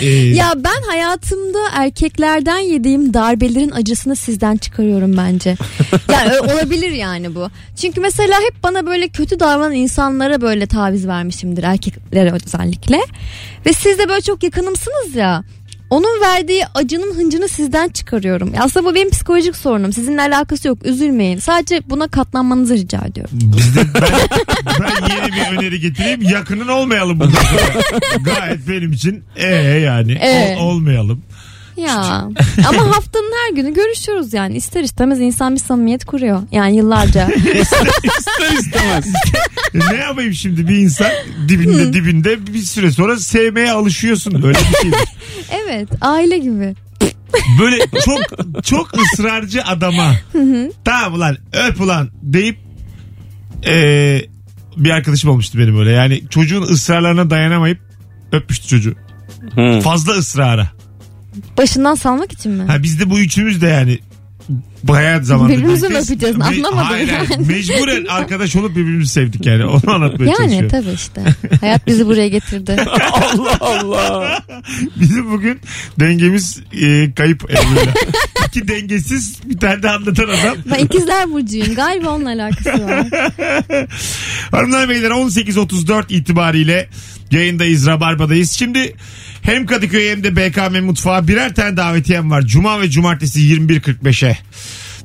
[0.00, 5.56] e, Ya ben hayatımda erkeklerden yediğim darbelerin acısını sizden çıkarıyorum bence.
[6.12, 7.48] yani ö- olabilir yani bu.
[7.80, 13.00] Çünkü mesela hep bana böyle kötü davranan insanlara böyle taviz vermişimdir erkeklere özellikle.
[13.66, 15.44] Ve siz de böyle çok yakınımsınız ya.
[15.94, 18.52] Onun verdiği acının hıncını sizden çıkarıyorum.
[18.60, 19.92] Aslında bu benim psikolojik sorunum.
[19.92, 20.86] Sizinle alakası yok.
[20.86, 21.38] Üzülmeyin.
[21.38, 23.38] Sadece buna katlanmanızı rica ediyorum.
[23.56, 24.02] Bizde ben,
[24.80, 26.22] ben yeni bir öneri getireyim.
[26.22, 27.80] Yakının olmayalım bundan sonra.
[28.24, 30.56] Gayet benim için ee yani Ee.
[30.58, 31.22] Ol- olmayalım.
[31.76, 32.28] Ya
[32.68, 34.56] ama haftanın her günü görüşüyoruz yani.
[34.56, 36.42] İster istemez insan bir samimiyet kuruyor.
[36.52, 37.28] Yani yıllarca.
[37.54, 39.06] İster istemez.
[39.74, 41.10] Ne yapayım şimdi bir insan
[41.48, 44.34] dibinde dibinde bir süre sonra sevmeye alışıyorsun.
[44.42, 44.90] Öyle bir şey.
[45.50, 46.74] evet aile gibi.
[47.60, 48.22] Böyle çok
[48.64, 50.12] çok ısrarcı adama
[50.84, 52.58] tamam ulan öp ulan deyip
[53.66, 53.74] e,
[54.76, 55.90] bir arkadaşım olmuştu benim öyle.
[55.90, 57.78] Yani çocuğun ısrarlarına dayanamayıp
[58.32, 58.94] öpmüştü çocuğu.
[59.82, 60.70] Fazla ısrara.
[61.58, 62.64] Başından salmak için mi?
[62.64, 63.98] Ha bizde bu üçümüz de yani
[64.88, 65.52] bayağı zamanda.
[65.52, 66.36] Birbirimizi mi öpeceğiz?
[66.36, 67.30] Anlamadım hayır, hayır.
[67.30, 67.46] yani.
[67.46, 69.64] Mecburen arkadaş olup birbirimizi sevdik yani.
[69.64, 70.68] Onu anlatmaya Yani çalışıyorum.
[70.68, 71.22] tabii işte.
[71.60, 72.76] Hayat bizi buraya getirdi.
[73.12, 74.42] Allah Allah.
[75.00, 75.60] Bizim bugün
[76.00, 77.44] dengemiz e, kayıp.
[77.50, 77.92] Ebru'yla.
[78.48, 80.56] İki dengesiz bir tane de anlatan adam.
[80.70, 81.74] Ben ikizler burcuyum.
[81.74, 83.06] Galiba onunla alakası var.
[84.50, 86.88] Hanımlar beyler 18.34 itibariyle
[87.30, 88.50] yayındayız Rabarba'dayız.
[88.52, 88.96] Şimdi
[89.42, 92.42] hem Kadıköy hem de BKM Mutfağı birer tane davetiyem var.
[92.42, 94.38] Cuma ve cumartesi 21.45'e.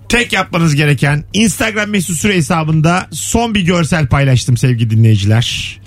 [0.09, 5.79] Tek yapmanız gereken Instagram mesut süre hesabında son bir görsel paylaştım sevgili dinleyiciler.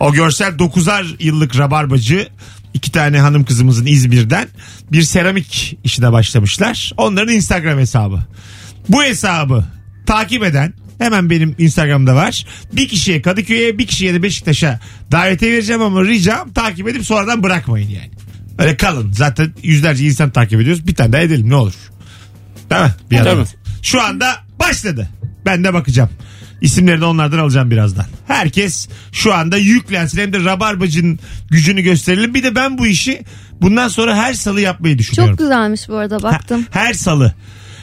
[0.00, 2.28] O görsel 9'ar yıllık rabarbacı
[2.74, 4.48] iki tane hanım kızımızın İzmir'den
[4.92, 6.92] bir seramik işine başlamışlar.
[6.96, 8.20] Onların Instagram hesabı.
[8.88, 9.64] Bu hesabı
[10.06, 12.46] takip eden hemen benim Instagram'da var.
[12.72, 14.80] Bir kişiye Kadıköy'e bir kişiye de Beşiktaş'a
[15.12, 18.10] davetiye vereceğim ama ricam takip edip sonradan bırakmayın yani.
[18.58, 19.12] Öyle kalın.
[19.12, 20.86] Zaten yüzlerce insan takip ediyoruz.
[20.86, 21.74] Bir tane daha edelim ne olur.
[22.70, 22.94] Değil mi?
[23.10, 23.46] Bir adam.
[23.82, 25.08] Şu anda başladı.
[25.46, 26.10] Ben de bakacağım.
[26.60, 28.04] İsimlerini onlardan alacağım birazdan.
[28.26, 30.18] Herkes şu anda yüklensin.
[30.20, 31.18] Hem de Rabarbacı'nın
[31.50, 32.34] gücünü gösterelim.
[32.34, 33.22] Bir de ben bu işi
[33.60, 35.36] bundan sonra her salı yapmayı düşünüyorum.
[35.36, 36.66] Çok güzelmiş bu arada baktım.
[36.70, 37.34] Ha- her salı.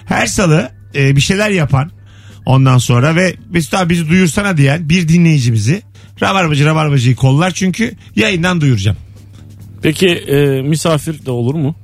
[0.06, 1.92] Her salı e, bir şeyler yapan
[2.46, 5.82] ondan sonra ve Mesut abi bizi duyursana diyen bir dinleyicimizi
[6.22, 8.98] Rabarbacı Rabarbacı'yı kollar çünkü yayından duyuracağım.
[9.82, 11.76] Peki e, misafir de olur mu?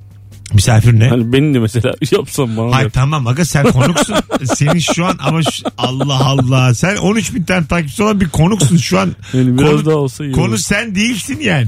[0.54, 1.08] Misafir ne?
[1.10, 2.76] Hani beni de mesela yapsam bana.
[2.76, 2.92] Hayır da.
[2.92, 4.16] tamam aga sen konuksun.
[4.56, 8.78] Senin şu an ama şu- Allah Allah sen 13 bin tane takipçisi olan bir konuksun
[8.78, 9.16] şu an.
[9.34, 10.58] Yani biraz konu, daha olsa iyi konu olur.
[10.58, 11.68] sen değilsin yani.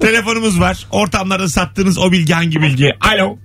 [0.00, 0.86] Telefonumuz var.
[0.90, 2.92] Ortamlarda sattığınız o bilgi hangi bilgi?
[3.00, 3.36] Alo.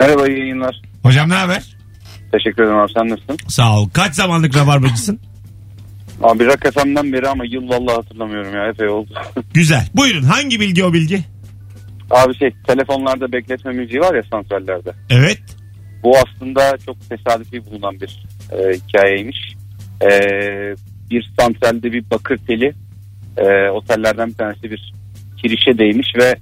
[0.00, 0.82] Merhaba iyi yayınlar.
[1.02, 1.62] Hocam ne haber?
[2.32, 3.36] Teşekkür ederim abi sen nasılsın?
[3.48, 3.88] Sağ ol.
[3.92, 5.18] Kaç zamanlık rabarbacısın?
[6.22, 9.10] Abi Rock FM'den beri ama yıl vallahi hatırlamıyorum ya epey oldu.
[9.54, 9.88] Güzel.
[9.94, 11.24] Buyurun hangi bilgi o bilgi?
[12.10, 14.92] Abi şey telefonlarda bekletme müziği var ya santrallerde.
[15.10, 15.38] Evet.
[16.02, 19.54] Bu aslında çok tesadüfi bulunan bir e, hikayeymiş.
[20.02, 20.10] E,
[21.10, 22.72] bir santralde bir bakır teli
[23.36, 24.92] e, otellerden bir tanesi bir
[25.42, 26.34] kirişe değmiş ve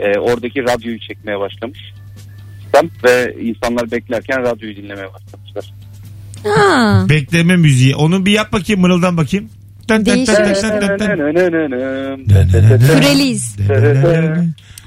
[0.00, 1.78] e, oradaki radyoyu çekmeye başlamış.
[2.62, 5.74] Sistem ve insanlar beklerken radyoyu dinlemeye başlamışlar.
[6.44, 7.06] Ha.
[7.08, 7.96] Bekleme müziği.
[7.96, 9.50] Onu bir yap bakayım mırıldan bakayım.
[12.78, 13.56] Freliz.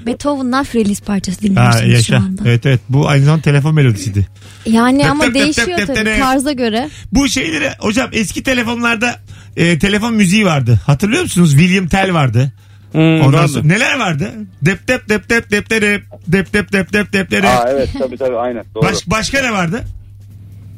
[0.06, 2.16] Beethoven'dan Freliz parçası dinliyorsunuz şu yaşa.
[2.16, 2.42] anda.
[2.46, 2.80] Evet evet.
[2.88, 4.26] Bu aynı zamanda telefon melodisiydi.
[4.66, 6.88] Yani ama tep değişiyor tep tep tabii tarza göre.
[7.12, 9.16] Bu şeyleri hocam eski telefonlarda
[9.56, 10.80] e, telefon müziği vardı.
[10.86, 11.50] Hatırlıyor musunuz?
[11.50, 12.52] William Tell vardı.
[12.92, 13.48] Hmm, Ondan vardı.
[13.48, 14.30] sonra neler vardı?
[14.62, 18.16] Dep dep dep dep dep dep dep dep dep dep dep dep Aa evet tabii
[18.16, 18.82] tabii aynen doğru.
[18.84, 19.84] Baş, başka ne vardı?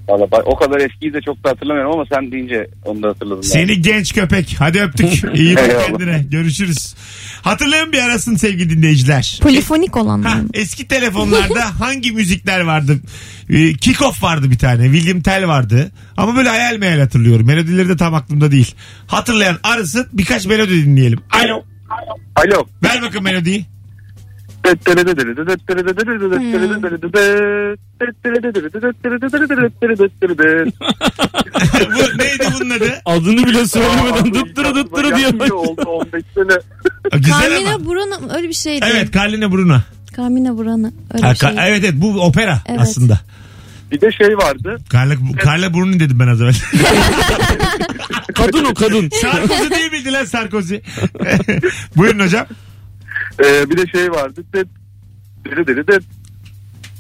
[0.09, 3.37] Valla bak- o kadar eskiyi de çok da hatırlamıyorum ama sen deyince onu da hatırladım.
[3.55, 3.67] yani.
[3.69, 4.57] Seni genç köpek.
[4.59, 5.09] Hadi öptük.
[5.35, 6.25] İyi bak kendine.
[6.31, 6.95] Görüşürüz.
[7.43, 9.39] Hatırlayın bir arasın sevgili dinleyiciler.
[9.43, 12.99] Polifonik olanlar Ha, eski telefonlarda hangi müzikler vardı?
[13.51, 14.85] Ee, Kick-Off vardı bir tane.
[14.85, 15.93] William Tell vardı.
[16.17, 17.47] Ama böyle hayal meyal hatırlıyorum.
[17.47, 18.75] Melodileri de tam aklımda değil.
[19.07, 21.19] Hatırlayan arasın birkaç melodi dinleyelim.
[21.31, 21.65] Alo.
[22.37, 22.67] Alo.
[22.83, 23.67] Ver bakın melodiyi.
[31.95, 32.93] Bu neydi bunun adı?
[33.05, 35.53] Adını bile söylemeden dıttırı dıttırı diye.
[35.53, 36.59] oldu 15 sene.
[37.13, 37.43] Güzel ama.
[37.51, 38.87] Carmina Burana öyle bir şeydi.
[38.93, 39.83] Evet Carlina Bruna.
[40.17, 41.49] Carmina Burana öyle Ha, bir şey.
[41.49, 42.81] Ka- evet evet bu opera Evet.
[42.81, 43.21] aslında.
[43.93, 44.77] Bir de şey vardı.
[44.93, 46.55] Carla, Carla Bruni dedim ben az evvel.
[48.35, 49.11] Kadın o kadın.
[49.23, 50.77] Sarkozy değil miydi lan Sarkozy?
[51.97, 52.47] Buyurun hocam.
[53.41, 54.45] Ee, bir de şey vardı.
[54.53, 54.67] Det,
[55.45, 55.99] deli deli det.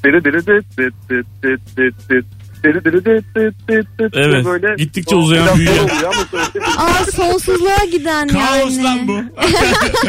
[0.05, 0.65] Deli deli det.
[0.79, 2.25] Det det det det det.
[2.65, 4.11] Deli deli det det det det.
[4.15, 4.45] Evet.
[4.45, 5.91] Böyle, Gittikçe uzayan büyüyor.
[6.79, 8.61] Aa sonsuzluğa giden Kaos yani.
[8.61, 9.23] Kaos lan bu.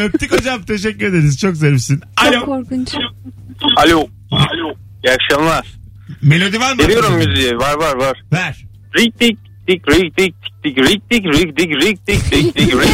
[0.00, 1.38] Öptük hocam teşekkür ederiz.
[1.38, 2.00] Çok zarifsin.
[2.16, 2.32] Alo.
[2.32, 2.94] Çok korkunç.
[3.76, 4.06] Alo.
[4.30, 4.74] Alo.
[5.04, 5.66] İyi akşamlar.
[6.22, 6.78] Melodi var mı?
[6.78, 7.56] Veriyorum müziği.
[7.58, 8.22] Var var var.
[8.32, 8.66] Ver.
[8.98, 10.34] Rik dik dik rik dik
[10.66, 12.90] tik rik tik rik tik rik tik tik tik rik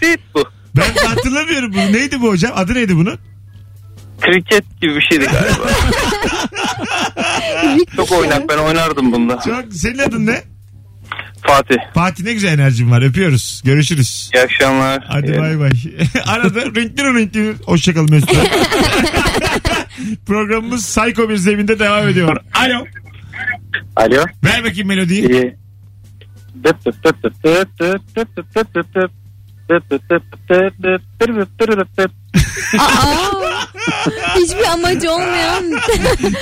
[0.00, 0.20] tik.
[0.34, 0.44] Bu.
[0.76, 1.92] Ben hatırlamıyorum bunu.
[1.92, 2.52] Neydi bu hocam?
[2.54, 3.18] Adı neydi bunun?
[4.20, 5.70] Kriket gibi bir şeydi galiba.
[7.96, 9.40] Çok oynak ben oynardım bunda.
[9.44, 10.42] Çok, senin adın ne?
[11.46, 11.76] Fatih.
[11.94, 13.02] Fatih ne güzel enerjin var.
[13.02, 13.62] Öpüyoruz.
[13.64, 14.30] Görüşürüz.
[14.34, 15.04] İyi akşamlar.
[15.08, 15.70] Hadi Ee, bay bay.
[16.26, 17.54] Arada renkli renkli.
[17.64, 18.30] Hoşçakalın Mesut.
[20.26, 22.36] Programımız Psycho bir zeminde devam ediyor.
[22.54, 22.84] Alo.
[23.96, 24.24] Alo.
[24.44, 25.30] Ver bakayım melodiyi.
[25.30, 25.56] İyi.
[34.36, 35.64] Hiçbir amacı olmayan.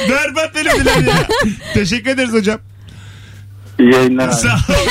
[0.09, 1.27] Berbat benim dilerim ya.
[1.75, 2.61] Teşekkür ederiz hocam.
[3.79, 4.35] İyi yayınlar abi.
[4.35, 4.87] Sağ ol.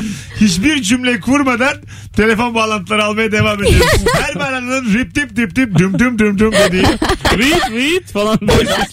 [0.40, 1.74] Hiçbir cümle kurmadan
[2.16, 4.04] telefon bağlantıları almaya devam ediyoruz.
[4.20, 6.82] Her baranın rip tip tip tip düm düm düm düm dediği.
[6.82, 8.38] Read read falan.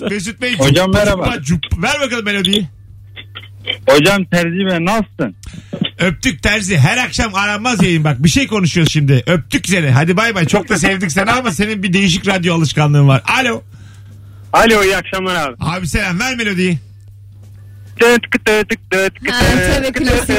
[0.10, 0.58] Mesut Bey.
[0.58, 1.34] Hocam merhaba.
[1.41, 1.63] cup.
[1.84, 2.67] Ver bakalım melodiyi.
[3.89, 5.36] Hocam Terzi Bey nasılsın?
[6.00, 6.78] Öptük terzi.
[6.78, 8.23] Her akşam aranmaz yayın bak.
[8.23, 9.23] Bir şey konuşuyoruz şimdi.
[9.28, 9.89] Öptük seni.
[9.89, 10.45] Hadi bay bay.
[10.45, 13.21] Çok da sevdik seni ama senin bir değişik radyo alışkanlığın var.
[13.39, 13.62] Alo.
[14.54, 15.56] Alo iyi akşamlar abi.
[15.60, 16.80] Abi selam ver melodiyi.
[19.31, 19.41] Ha,
[19.75, 20.29] tabii klasik.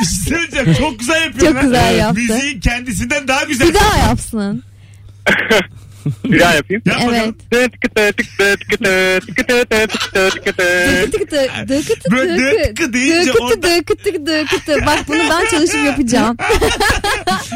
[0.00, 0.74] Bir şey söyleyeceğim.
[0.74, 1.46] Çok güzel yapıyor.
[1.46, 1.62] Çok lan.
[1.64, 2.20] güzel yaptı.
[2.20, 3.68] Müziğin kendisinden daha güzel.
[3.68, 4.62] Bir daha yapsın.
[6.24, 6.82] Bir daha yapayım.
[6.86, 7.36] Yap bakalım.
[7.52, 7.74] Evet.
[10.14, 11.12] Evet.
[11.12, 14.86] Dıkıtı dıkıtı Böyle dıkıtı dıkı deyince dıkıtı orada- dıkıtı dıkıtı.
[14.86, 16.36] Bak bunu ben çalışıp yapacağım.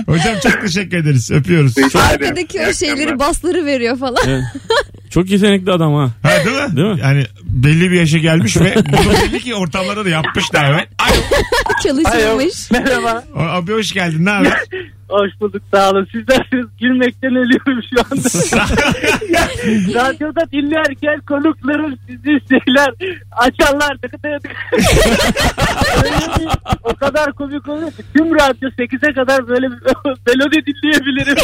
[0.07, 1.31] Hocam çok teşekkür ederiz.
[1.31, 1.79] Öpüyoruz.
[1.79, 4.43] Arkadaki o şeyleri basları veriyor falan.
[5.15, 6.11] Çok yetenekli adam ha.
[6.23, 6.77] Ha, değil mi?
[6.77, 7.01] Değil mi?
[7.01, 10.87] Yani belli bir yaşa gelmiş ve bunu belli ki ortamlarda da yapmış da hemen.
[10.99, 11.15] Alo.
[11.83, 12.71] Çalışılmış.
[12.71, 13.25] Merhaba.
[13.37, 14.25] O- Abi hoş geldin.
[14.25, 14.53] Ne haber?
[15.09, 16.09] Hoş bulduk sağ olun.
[16.13, 16.47] Sizler
[16.81, 18.29] gülmekten ölüyorum şu anda.
[19.95, 22.91] Radyoda dinlerken konuklarım sizi şeyler
[23.33, 23.97] açarlar.
[24.03, 24.55] Tıkı tıkı tıkı.
[26.05, 26.49] Öyle bir-
[26.85, 29.79] o kadar komik oluyor ki tüm radyo 8'e kadar böyle bir
[30.27, 31.37] melodi dinleyebilirim.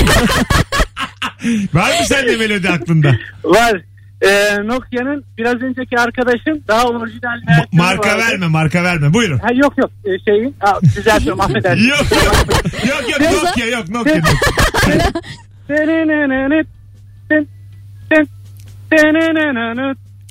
[1.74, 3.12] Var mı sende melodi aklında?
[3.44, 3.82] Var.
[4.22, 8.22] Ee, Nokia'nın biraz önceki arkadaşım daha orijinal Ma- marka vardı.
[8.30, 9.14] verme marka verme.
[9.14, 9.38] Buyurun.
[9.38, 11.88] Ha, yok yok ee, şeyin Aa, düzeltiyorum affedersin.
[11.88, 14.14] Yok yok yok yok Nokia yok Nokia.
[14.16, 14.24] yok.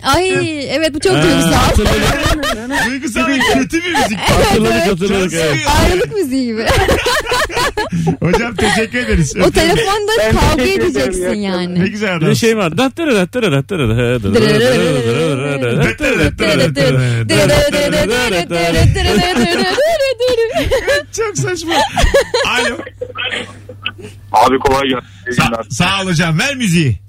[0.03, 0.29] Ay
[0.75, 1.85] evet bu çok duygusal.
[2.89, 4.19] Duygusal ve kötü bir müzik.
[4.19, 5.33] hatırladık hatırladık.
[5.33, 5.57] Evet.
[5.81, 6.65] Ayrılık müziği gibi.
[8.21, 9.33] Hocam teşekkür ederiz.
[9.47, 11.89] o telefonda Ben kavga teşekkür ederim, edeceksin iyi Ne yani.
[11.91, 12.29] güzel Bir adam.
[12.29, 12.77] de şey var.
[12.77, 13.89] Dattara dattara dattara
[21.17, 21.73] Çok saçma.
[22.47, 22.77] Alo.
[24.31, 25.41] Abi kolay gelsin.
[25.41, 26.39] Sa- sağ ol hocam.
[26.39, 26.99] Ver müziği.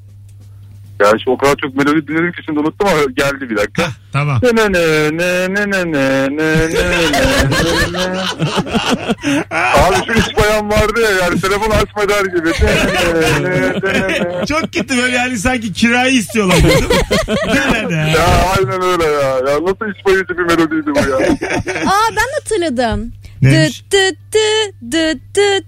[1.00, 3.82] Ya şu o kadar çok melodi dinledim ki şimdi unuttum ama geldi bir dakika.
[3.82, 4.40] Hah, tamam.
[4.42, 6.82] Ne ne ne ne ne ne ne ne ne
[7.92, 8.20] ne ne.
[9.50, 12.50] Abi şu iş bayan vardı ya yani telefon açma der gibi.
[12.62, 14.46] Ne ne ne ne ne.
[14.46, 16.56] Çok gitti böyle yani sanki kirayı istiyorlar.
[16.62, 16.94] değil mi?
[17.46, 18.06] Nerede ya?
[18.08, 18.26] Ya
[18.58, 19.20] aynen öyle ya.
[19.30, 21.16] Ya nasıl iç bayıcı bir melodiydi bu ya.
[21.86, 23.12] Aa ben hatırladım.
[23.42, 23.84] Neymiş?
[23.84, 25.64] Dıt dıt dıt dıt dıt.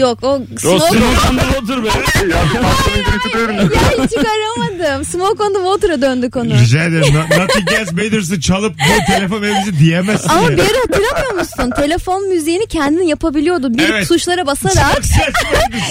[0.00, 0.86] Yok o smoke.
[0.88, 1.88] Smoke otur be.
[1.88, 2.64] ya aklım
[2.98, 3.74] İngilizce değil mi?
[3.74, 5.04] ya hiç çıkaramadım.
[5.04, 6.54] Smoke on the water'a döndük onu.
[6.60, 7.14] Rica ederim.
[7.14, 10.56] No- Nothing Else Matters'ı çalıp bu telefon evimizi diyemezsin Ama ya.
[10.56, 11.70] bir ara hatırlamıyor musun?
[11.76, 13.74] Telefon müziğini kendin yapabiliyordu.
[13.74, 14.08] Bir Evet.
[14.08, 15.04] tuşlara basarak.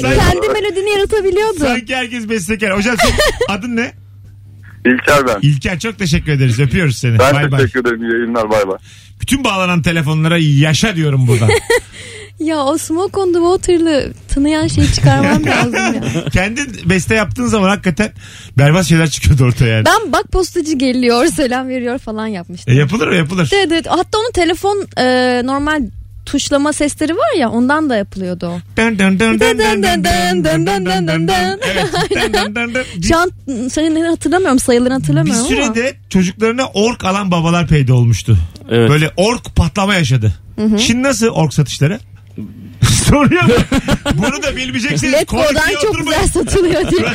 [0.01, 1.59] Sanki, kendi melodini yaratabiliyordu.
[1.59, 2.77] sanki herkes bestekar.
[2.77, 3.15] Hocam senin
[3.57, 3.91] adın ne?
[4.85, 5.37] İlker ben.
[5.41, 6.59] İlker çok teşekkür ederiz.
[6.59, 7.19] Öpüyoruz seni.
[7.19, 7.59] Ben bay bay.
[7.59, 8.03] teşekkür ederim.
[8.03, 8.77] İyi yayınlar bay bay.
[9.21, 11.49] Bütün bağlanan telefonlara yaşa diyorum buradan.
[12.39, 16.25] Ya o Smoke on the Water'lı tınıyan şeyi çıkarmam lazım ya.
[16.33, 18.11] Kendin beste yaptığın zaman hakikaten
[18.57, 19.85] berbat şeyler çıkıyordu ortaya yani.
[19.85, 22.73] Ben bak postacı geliyor selam veriyor falan yapmıştım.
[22.73, 23.51] E, yapılır mı yapılır.
[23.53, 23.85] Evet, evet.
[23.89, 25.05] Hatta onun telefon e,
[25.45, 25.81] normal
[26.25, 28.59] tuşlama sesleri var ya ondan da yapılıyordu o.
[33.07, 33.31] Şu an
[33.69, 38.37] senin hatırlamıyorum sayılarını hatırlamıyorum Bir sürede çocuklarına ork alan babalar peyde olmuştu.
[38.69, 38.89] Evet.
[38.89, 40.33] Böyle ork patlama yaşadı.
[40.55, 40.79] Hı hı.
[40.79, 41.99] Şimdi nasıl ork satışları?
[43.09, 43.43] Soruyor?
[44.13, 45.13] Bunu da bilmeyeceksiniz.
[45.13, 47.01] Let's Go'dan Konuşmaya çok güzel satılıyor diye.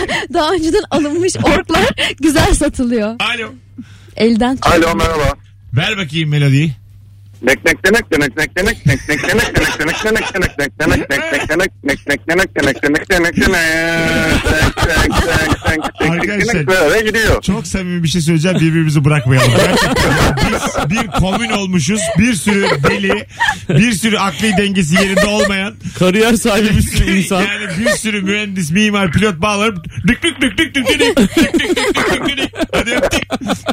[0.32, 1.88] Daha önceden alınmış orklar
[2.20, 3.16] güzel satılıyor.
[3.20, 3.52] Alo.
[4.16, 4.72] Elden çok.
[4.74, 5.34] Alo merhaba.
[5.72, 6.79] Ver bakayım melodiyi.
[7.42, 11.10] Nek nek denek denek nek denek nek nek denek denek denek denek denek nek denek
[11.10, 14.70] nek nek denek nek nek denek denek denek denek denek
[16.10, 16.66] Arkadaşlar.
[16.66, 17.42] böyle gidiyor.
[17.42, 19.50] Çok samimi bir şey söyleyeceğim birbirimizi bırakmayalım.
[19.56, 20.36] Gerçekten.
[20.36, 22.00] Biz bir komün olmuşuz.
[22.18, 23.26] Bir sürü deli,
[23.68, 25.74] bir sürü akli dengesi yerinde olmayan.
[25.98, 27.40] Kariyer sahibi bir sürü insan.
[27.40, 29.82] Yani bir sürü mühendis, mimar, pilot bağlarım.
[30.08, 32.50] Dık dık dık dık dık dık dık dık dık dık dık dık dık.
[32.72, 33.22] Hadi öptük.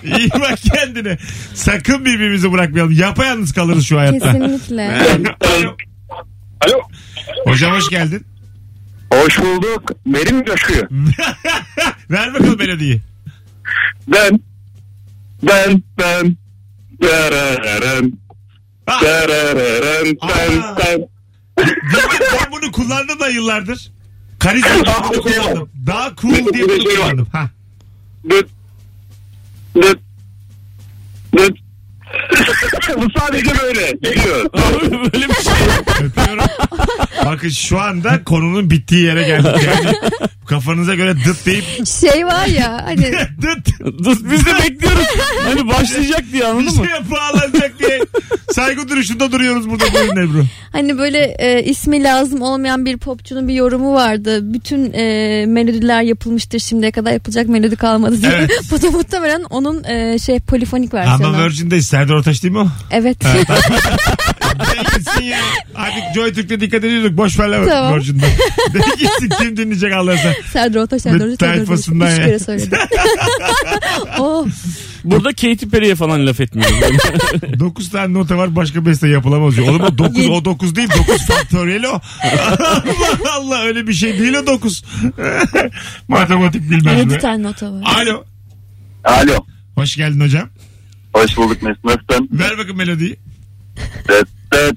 [0.03, 1.17] İyi bak kendine.
[1.53, 2.91] Sakın birbirimizi bırakmayalım.
[2.91, 4.32] Yapayalnız kalırız şu hayatta.
[4.32, 5.02] Kesinlikle.
[6.62, 6.82] Alo.
[7.46, 8.26] Hocam hoş geldin.
[9.13, 9.91] Hoş bulduk.
[10.06, 10.82] Benim coşkuyu.
[12.10, 13.02] Ver bakalım melodiyi.
[14.08, 14.39] Ben.
[15.43, 15.84] Ben.
[16.00, 16.38] Ben.
[17.02, 18.20] Darararın.
[18.86, 20.17] Ha, Darararın.
[20.22, 20.62] Ben.
[20.62, 20.78] Aa.
[20.78, 21.08] Ben.
[21.58, 23.91] ben bunu kullandım da yıllardır.
[24.39, 24.70] Karizma
[25.10, 25.70] bunu kullandım.
[25.86, 27.28] Daha cool diye bunu şey kullandım.
[27.32, 27.50] Ha.
[28.30, 28.50] Dıt.
[29.76, 30.00] Dıt.
[31.38, 31.66] Dıt.
[32.98, 33.93] Bu sadece böyle.
[35.13, 35.54] Böyle bir şey.
[36.06, 36.46] Öpüyorum.
[37.26, 39.46] Bakın şu anda konunun bittiği yere geldik.
[39.65, 39.96] Yani
[40.48, 43.67] kafanıza göre dıt deyip Şey var ya hani dıt
[44.04, 45.06] Dur, Biz de bekliyoruz.
[45.43, 46.86] Hani başlayacak diye bir anladın mı?
[46.88, 48.00] şeye bağlanacak diye
[48.52, 50.46] saygı duruşunda duruyoruz burada buyurun Ebru.
[50.78, 54.54] Hani böyle e, ismi lazım olmayan bir popçunun bir yorumu vardı.
[54.54, 58.32] Bütün e, melodiler yapılmıştır şimdiye kadar yapılacak melodi kalmadı diye.
[58.36, 58.52] Evet.
[58.72, 61.36] Bu da muhtemelen onun e, şey polifonik versiyonu.
[61.36, 61.88] Ama Virgin'deyiz.
[61.88, 62.68] Serdar Ortaç değil mi o?
[62.92, 63.18] Evet.
[64.60, 65.39] De gitsin ya.
[65.74, 67.17] Hadi Joy Türk'te dikkat ediyorduk.
[67.17, 67.96] Boş ver lan Tamam.
[68.00, 68.26] Virgin'de.
[68.74, 70.36] De gitsin kim dinleyecek Allah'a sen.
[70.54, 71.67] Serdar Ortaç, Serdar Ortaç, Serdar Ortaç.
[71.67, 72.15] Tayfasından ya.
[72.15, 72.80] kere söyledim.
[74.20, 74.48] oh,
[75.04, 76.76] Burada Katy Perry'e falan laf etmiyorum.
[77.60, 79.67] 9 tane nota var başka beste yapılamaz diyor.
[79.67, 82.00] Oğlum o 9 o 9 değil 9 faktöriyeli o.
[82.24, 84.84] Allah Allah öyle bir şey değil o 9.
[86.08, 87.20] Matematik bilmem yedi ne.
[87.20, 87.84] tane nota var.
[87.86, 88.24] Alo.
[89.04, 89.46] Alo.
[89.76, 90.50] Hoş geldin hocam.
[91.13, 91.84] Hoş bulduk Mesut.
[91.84, 92.30] Nasılsın?
[92.32, 93.17] Ver bakın melodiyi.
[94.08, 94.76] Dıt evet.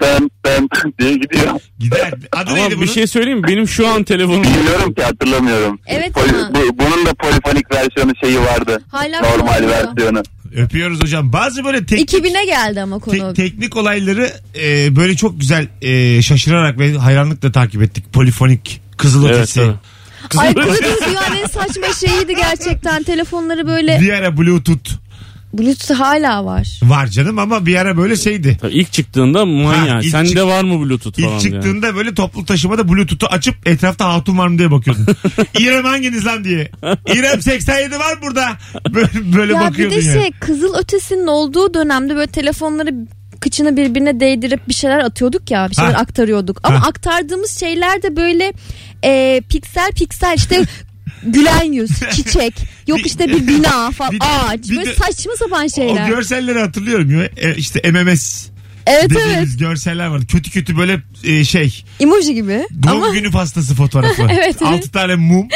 [0.00, 0.68] ben ben
[1.00, 1.60] diye gidiyor.
[1.78, 2.14] Gider.
[2.32, 2.86] Adı Ama neydi bir bunun?
[2.86, 3.48] şey söyleyeyim mi?
[3.48, 5.78] Benim şu an telefonum Bilmiyorum ki hatırlamıyorum.
[5.86, 8.82] Evet Poli- ama- bu- bunun da polifonik versiyonu şeyi vardı.
[8.88, 9.70] Hala Normal kullanılıyor.
[9.70, 10.22] versiyonu.
[10.56, 11.32] Öpüyoruz hocam.
[11.32, 13.34] Bazı böyle teknik, 2000'e geldi ama konu.
[13.34, 18.12] te- teknik olayları e, böyle çok güzel e, şaşırarak ve hayranlıkla takip ettik.
[18.12, 19.60] Polifonik, kızıl Evet, ötesi.
[19.60, 19.74] tabii.
[20.40, 23.02] Ay kızı dünyanın en saçma şeyiydi gerçekten.
[23.02, 24.90] Telefonları böyle Bir ara Bluetooth
[25.58, 26.80] Bluetooth hala var.
[26.82, 28.58] var canım ama bir ara böyle şeydi.
[28.60, 29.90] Tabii ilk çıktığında manyak.
[29.90, 31.52] Ha, ilk Sende çık- var mı Bluetooth İlk falan diye.
[31.52, 35.06] çıktığında böyle toplu taşımada Bluetooth'u açıp etrafta hatun var mı diye bakıyordun.
[35.58, 36.70] İrem hanginiz lan diye.
[37.14, 38.44] İrem 87 var burada.
[38.94, 40.12] Böyle, böyle ya bir bakıyordun de ya.
[40.12, 42.90] şey kızıl ötesinin olduğu dönemde böyle telefonları
[43.40, 45.98] kıçını birbirine değdirip bir şeyler atıyorduk ya bir şeyler Ha.
[46.00, 46.60] aktarıyorduk.
[46.62, 46.86] Ama Ha.
[46.88, 48.52] aktardığımız şeyler de böyle
[49.04, 50.62] e, piksel piksel işte
[51.26, 52.54] gülen yüz, çiçek,
[52.86, 56.08] yok işte bir bina falan, Bir de- ağaç bir böyle de- saçma sapan O şeyler.
[56.08, 57.28] görselleri hatırlıyorum ya.
[57.36, 58.46] E, işte MMS
[58.86, 60.26] evet evet dediğimiz görseller vardı.
[60.26, 64.22] Kötü kötü böyle e, şey emoji gibi doğum ama günü pastası fotoğrafı.
[64.30, 64.62] Evet, evet.
[64.62, 65.48] 6 tane mum.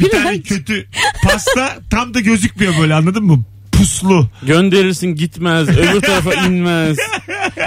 [0.00, 0.86] bir tane kötü
[1.24, 3.44] pasta tam da gözükmüyor böyle anladın mı?
[3.88, 4.28] Puslu.
[4.42, 5.68] Gönderirsin gitmez.
[5.68, 6.96] Öbür tarafa inmez.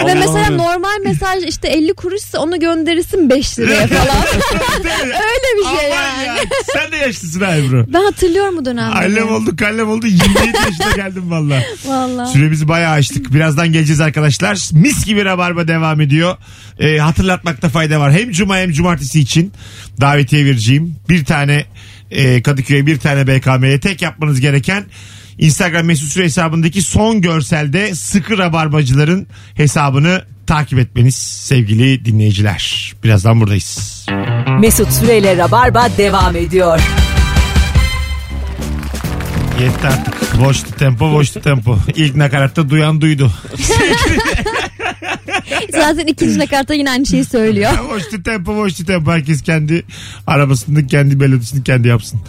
[0.05, 4.17] ve mesela normal mesaj işte 50 kuruşsa onu gönderirsin 5 liraya falan.
[5.03, 6.27] Öyle bir şey Aman yani.
[6.27, 6.35] ya.
[6.73, 7.85] Sen de yaşlısın ha Ebru.
[7.93, 8.95] Ben hatırlıyorum bu dönemde.
[8.95, 11.63] Allem olduk kallem oldu 27 yaşına geldim valla.
[11.85, 12.25] Valla.
[12.25, 13.33] Süremizi bayağı açtık.
[13.33, 14.69] Birazdan geleceğiz arkadaşlar.
[14.73, 16.37] Mis gibi rabarba devam ediyor.
[16.79, 18.11] Ee, hatırlatmakta fayda var.
[18.13, 19.51] Hem cuma hem cumartesi için
[20.01, 20.95] davetiye vereceğim.
[21.09, 21.65] Bir tane
[22.11, 24.85] e, Kadıköy'e bir tane BKM'ye tek yapmanız gereken
[25.37, 32.93] Instagram mesut süre hesabındaki son görselde sıkı rabarbacıların hesabını takip etmeniz sevgili dinleyiciler.
[33.03, 34.05] Birazdan buradayız.
[34.59, 36.79] Mesut Süreyle Rabarba devam ediyor.
[39.61, 40.39] Yetti artık.
[40.39, 41.79] Boştu tempo, boştu tempo.
[41.95, 43.31] İlk nakaratta duyan duydu.
[45.71, 47.71] Zaten ikinci nakarta yine aynı şeyi söylüyor.
[47.91, 49.11] boştu tempo, boştu tempo.
[49.11, 49.85] Herkes kendi
[50.27, 52.19] arabasını, kendi melodisini kendi yapsın.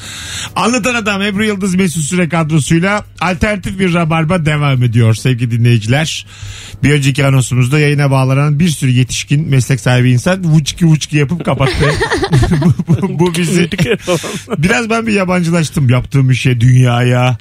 [0.56, 6.26] Anlatan Adam Ebru Yıldız Mesut Süre kadrosuyla alternatif bir rabarba devam ediyor sevgili dinleyiciler.
[6.82, 11.72] Bir önceki anonsumuzda yayına bağlanan bir sürü yetişkin meslek sahibi insan vuçki vuçki yapıp kapattı.
[12.64, 13.70] bu, bu, bu bizi
[14.58, 17.38] biraz ben bir yabancılaştım yaptığım işe dünyaya.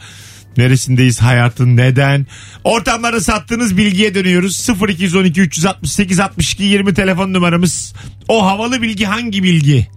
[0.58, 2.26] Neresindeyiz hayatın neden?
[2.63, 4.67] Ortamlarda sattığınız bilgiye dönüyoruz.
[4.89, 7.93] 0212 368 62 20 telefon numaramız.
[8.28, 9.88] O havalı bilgi hangi bilgi?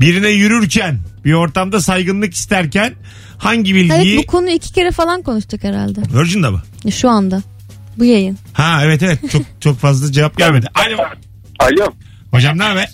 [0.00, 2.94] Birine yürürken bir ortamda saygınlık isterken
[3.38, 4.18] hangi Evet bilgiyi?
[4.18, 6.00] bu konuyu iki kere falan konuştuk herhalde.
[6.14, 6.62] Virgin'da mı?
[6.90, 7.42] Şu anda.
[7.98, 8.38] Bu yayın.
[8.52, 10.66] Ha evet evet çok çok fazla cevap gelmedi.
[10.74, 10.96] Alo.
[11.58, 11.90] Alo.
[12.30, 12.88] Hocam ne haber?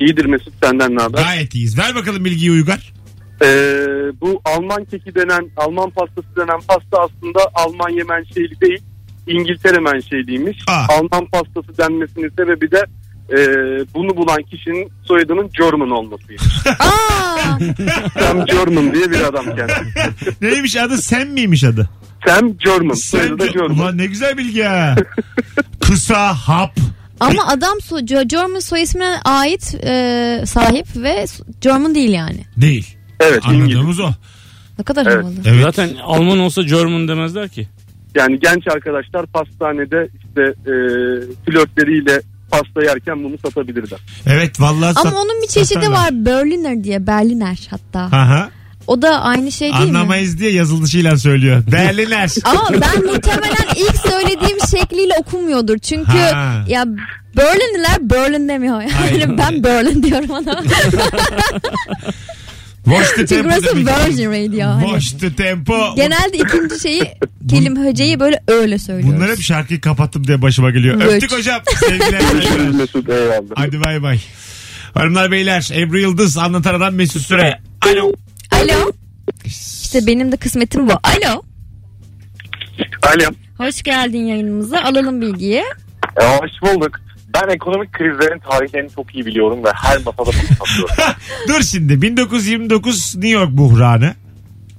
[0.00, 1.22] İyidir Mesut senden ne haber?
[1.22, 1.78] Gayet iyiyiz.
[1.78, 2.92] Ver bakalım bilgiyi Uygar.
[3.42, 3.86] Ee,
[4.20, 8.82] bu Alman keki denen, Alman pastası denen pasta aslında Almanya menşeli değil.
[9.26, 10.58] İngiltere menşeliymiş.
[10.68, 10.86] Aa.
[10.88, 12.82] Alman pastası denmesinin sebebi de
[13.30, 13.38] e,
[13.94, 16.66] bunu bulan kişinin soyadının German olmasıymış.
[16.66, 17.58] Aa,
[18.20, 20.10] Sam German diye bir adam kendisi.
[20.40, 20.98] Neymiş adı?
[20.98, 21.88] Sen miymiş adı?
[22.26, 22.94] Sam German.
[22.94, 23.78] Soyadı da German.
[23.78, 24.94] Ulan ne güzel bilgi ha.
[25.80, 26.70] Kısa, hap.
[27.20, 31.24] ama adam so German soy ismine ait e, sahip ve
[31.60, 32.44] German değil yani.
[32.56, 32.96] Değil.
[33.20, 33.76] Evet İngiliz.
[33.76, 34.10] Anladığımız o.
[34.78, 35.24] Ne kadar Evet.
[35.24, 35.34] havalı.
[35.44, 35.62] Evet.
[35.62, 37.68] Zaten Alman olsa German demezler ki.
[38.14, 40.72] Yani genç arkadaşlar pastanede işte e,
[41.46, 43.98] flörtleriyle pasta yerken bunu satabilirler.
[44.26, 45.96] Evet vallahi Ama sat- onun bir çeşidi satarlar.
[45.98, 48.00] var Berliner diye Berliner hatta.
[48.16, 48.50] Aha.
[48.86, 49.98] O da aynı şey değil mi?
[49.98, 51.62] Anlamayız diye yazılışıyla söylüyor.
[51.72, 52.30] Berliner.
[52.44, 55.78] Ama ben muhtemelen ilk söylediğim şekliyle okunmuyordur.
[55.78, 56.64] Çünkü Ha.
[56.68, 56.84] ya
[57.36, 58.80] Berlinliler Berlin demiyor.
[58.80, 59.38] Yani Hayır.
[59.38, 60.62] ben Berlin diyorum ona.
[62.84, 63.86] Watch the Çünkü tempo burası demek.
[64.08, 64.66] Virgin Radio.
[64.68, 65.94] Hani Watch the tempo.
[65.96, 67.02] genelde ikinci şeyi
[67.50, 69.16] kelime heceyi böyle öyle söylüyoruz.
[69.16, 71.00] Bunlar hep şarkıyı kapattım diye başıma geliyor.
[71.04, 71.12] Evet.
[71.14, 71.62] Öptük hocam.
[71.80, 72.20] Sevgiler.
[72.20, 72.68] saygılar.
[72.68, 73.50] Mesut eyvallah.
[73.54, 74.20] Hadi bay bay.
[74.94, 77.60] Hanımlar beyler Ebru Yıldız anlatan adam Mesut Süre.
[77.86, 78.12] Alo.
[78.50, 78.92] Alo.
[79.44, 80.92] İşte benim de kısmetim bu.
[80.92, 81.42] Alo.
[83.02, 83.30] Alo.
[83.58, 84.82] Hoş geldin yayınımıza.
[84.82, 85.62] Alalım bilgiyi.
[86.20, 87.00] E, hoş bulduk.
[87.34, 90.32] Ben ekonomik krizlerin tarihlerini çok iyi biliyorum ve her masada bunu
[90.66, 91.14] satıyorum.
[91.48, 94.14] Dur şimdi 1929 New York buhranı.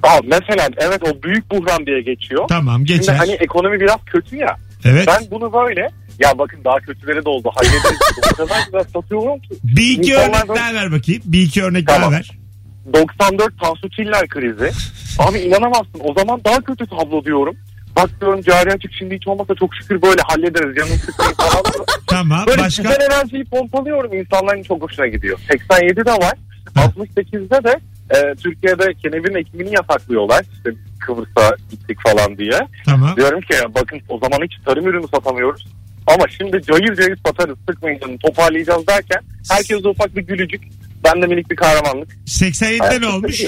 [0.04, 2.48] Aa, mesela evet o büyük buhran diye geçiyor.
[2.50, 3.16] Tamam Şimdi geçer.
[3.16, 4.56] hani ekonomi biraz kötü ya.
[4.86, 5.08] Evet.
[5.08, 5.90] Ben bunu böyle
[6.20, 7.52] ya bakın daha kötüleri de oldu.
[7.56, 8.00] Hallederiz.
[8.34, 9.50] o kadar güzel satıyorum ki.
[9.64, 11.22] Bir iki İnsanlar örnek daha ver bakayım.
[11.26, 12.02] Bir iki örnek Tamam.
[12.02, 12.32] daha ver.
[12.94, 14.72] 94 Tansu Çiller krizi.
[15.20, 16.00] Abi inanamazsın.
[16.00, 17.56] O zaman daha kötü tablo diyorum.
[17.96, 20.76] Bak diyorum cari açık şimdi hiç olmasa çok şükür böyle hallederiz.
[20.76, 21.64] Canım sıkmayın falan.
[22.08, 22.84] Tamam Böyle başka.
[22.84, 24.14] güzel enerjiyi pompalıyorum.
[24.14, 25.40] İnsanların çok hoşuna gidiyor.
[25.50, 26.34] 87'de var.
[26.76, 27.80] 68'de de
[28.16, 30.46] e, Türkiye'de kenevirin ekimini yasaklıyorlar.
[30.58, 30.70] İşte
[31.00, 32.60] Kıbrıs'a gittik falan diye.
[32.86, 33.16] Tamam.
[33.16, 35.66] Diyorum ki bakın o zaman hiç tarım ürünü satamıyoruz.
[36.08, 39.22] Ama şimdi cayır cayır satarız sıkmayın canım toparlayacağız derken
[39.52, 40.64] herkes ufak bir gülücük.
[41.04, 42.18] Ben de minik bir kahramanlık.
[42.28, 43.42] 87'de ne olmuş?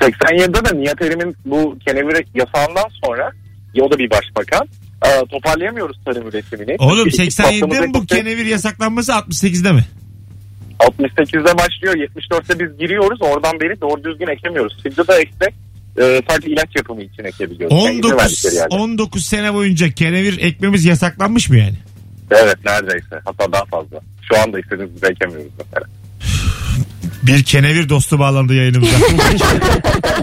[0.00, 3.32] 87'de de Nihat Erim'in bu kenevir yasağından sonra
[3.74, 4.68] ya o da bir başbakan
[5.06, 6.76] e, toparlayamıyoruz tarım üretimini.
[6.78, 9.84] Oğlum İlk 87'de patlamı mi bu kenevir yasaklanması 68'de mi?
[10.80, 14.78] 68'de başlıyor 74'te biz giriyoruz oradan beri doğru düzgün ekemiyoruz.
[14.82, 15.54] Şimdi de eksek
[15.98, 17.84] e, sadece ilaç yapımı için ekebiliyoruz.
[17.84, 18.74] Yani izin 19 verdikleri yerde.
[18.74, 21.76] 19 sene boyunca kenevir ekmemiz yasaklanmış mı yani?
[22.30, 24.00] Evet neredeyse hatta daha fazla.
[24.28, 25.86] Şu anda istediğimiz gibi ekemiyoruz mesela.
[27.22, 28.96] Bir kenevir dostu bağlandı yayınımıza.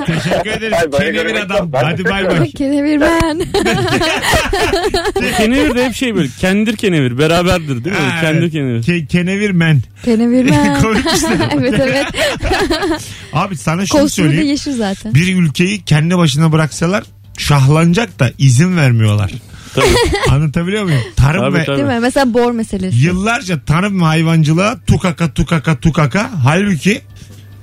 [0.06, 0.74] Teşekkür ederiz.
[0.74, 1.74] Ay, böyle Kenevir görmek adam.
[1.74, 2.52] ben Hadi bay bay.
[2.52, 3.40] Kenevir ben.
[5.38, 8.02] kenevir de hep şey böyle kendir kenevir beraberdir değil mi?
[8.02, 8.52] Ha, kendir evet.
[8.52, 8.84] kenevir.
[8.84, 9.82] Ke- kenevir men.
[10.06, 10.82] Kenevir ben.
[10.82, 11.38] Komik işte.
[11.60, 12.06] evet evet.
[13.34, 14.52] Abi sana şunu Kostümü de söyleyeyim.
[14.52, 15.14] yeşil zaten.
[15.14, 17.04] Bir ülkeyi kendi başına bıraksalar
[17.38, 19.32] şahlanacak da izin vermiyorlar.
[19.82, 19.88] Tabii.
[20.32, 21.02] Anlatabiliyor muyum?
[21.16, 21.78] Tarım Tabii, ve tabii.
[21.78, 22.00] Değil mi?
[22.02, 22.98] Mesela bor meselesi.
[22.98, 26.30] yıllarca tarım ve hayvancılığa tukaka tukaka tukaka.
[26.44, 27.02] Halbuki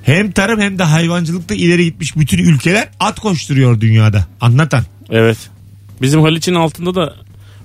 [0.03, 4.25] hem tarım hem de hayvancılıkta ileri gitmiş bütün ülkeler at koşturuyor dünyada.
[4.41, 4.85] Anlatan.
[5.11, 5.39] Evet.
[6.03, 7.15] Bizim Haliç'in altında da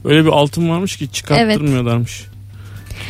[0.06, 2.24] öyle bir altın varmış ki çıkarttırmıyorlarmış.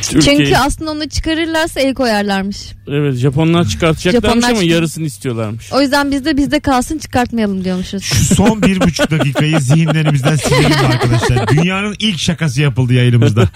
[0.02, 2.56] Çünkü aslında onu çıkarırlarsa el koyarlarmış.
[2.88, 5.72] Evet Japonlar çıkartacaklarmış Japonlar ama çıkar- yarısını istiyorlarmış.
[5.72, 8.02] O yüzden bizde bizde kalsın çıkartmayalım diyormuşuz.
[8.02, 11.48] Şu son bir buçuk dakikayı zihinlerimizden silelim arkadaşlar.
[11.48, 13.48] Dünyanın ilk şakası yapıldı yayınımızda.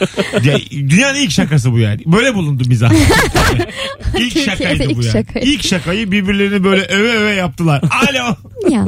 [0.44, 2.02] Ya, dünyanın ilk şakası bu yani.
[2.06, 2.92] Böyle bulundu mizah.
[4.18, 5.12] ilk şakaydı ilk bu yani.
[5.12, 5.46] şakaydı.
[5.46, 7.82] İlk şakayı birbirlerini böyle öve öve yaptılar.
[8.10, 8.36] Alo.
[8.70, 8.86] ya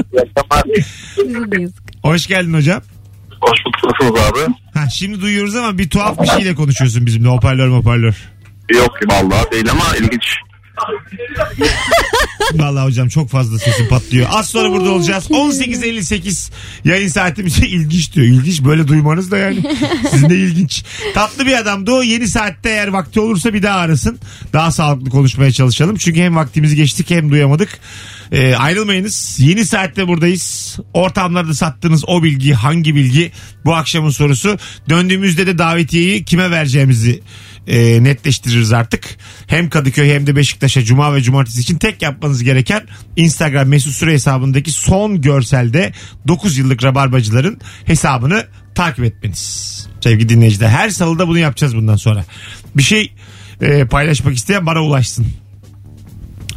[1.52, 1.82] de yazık.
[2.02, 2.82] Hoş geldin hocam.
[3.40, 4.54] Hoş bulduk nasılsınız abi?
[4.74, 8.14] Ha, şimdi duyuyoruz ama bir tuhaf bir şeyle konuşuyorsun bizimle hoparlör hoparlör.
[8.74, 10.24] Yok vallahi değil ama ilginç.
[12.54, 14.26] Vallahi hocam çok fazla sesin patlıyor.
[14.32, 15.30] Az sonra burada olacağız.
[15.30, 16.50] 18.58
[16.84, 18.26] yayın saatimize ilginç diyor.
[18.26, 19.76] İlginç böyle duymanız da yani.
[20.10, 20.84] Sizin de ilginç.
[21.14, 22.02] Tatlı bir adamdı o.
[22.02, 24.18] Yeni saatte eğer vakti olursa bir daha arasın.
[24.52, 25.96] Daha sağlıklı konuşmaya çalışalım.
[25.96, 27.78] Çünkü hem vaktimizi geçtik hem duyamadık.
[28.32, 29.36] Ee, ayrılmayınız.
[29.40, 30.76] Yeni saatte buradayız.
[30.94, 33.32] Ortamlarda sattığınız o bilgi hangi bilgi?
[33.64, 34.58] Bu akşamın sorusu.
[34.88, 37.22] Döndüğümüzde de davetiyeyi kime vereceğimizi
[37.66, 39.16] e, netleştiririz artık.
[39.46, 42.82] Hem Kadıköy hem de Beşiktaş'a Cuma ve Cumartesi için tek yapmanız gereken
[43.16, 45.92] Instagram mesut süre hesabındaki son görselde
[46.28, 49.66] 9 yıllık rabarbacıların hesabını takip etmeniz.
[50.00, 52.24] Sevgili dinleyiciler her salıda bunu yapacağız bundan sonra.
[52.76, 53.12] Bir şey
[53.60, 55.26] e, paylaşmak isteyen bana ulaşsın.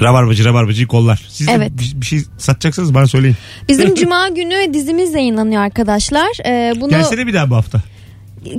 [0.02, 1.26] Rabarbacı rabarbacıyı kollar.
[1.30, 1.72] Siz de Evet.
[1.80, 3.36] bir, bir şey satacaksınız bana söyleyin.
[3.70, 6.28] Bizim cuma günü dizimiz yayınlanıyor arkadaşlar.
[6.45, 7.82] Ee, bunu Gelsene bir daha bu hafta.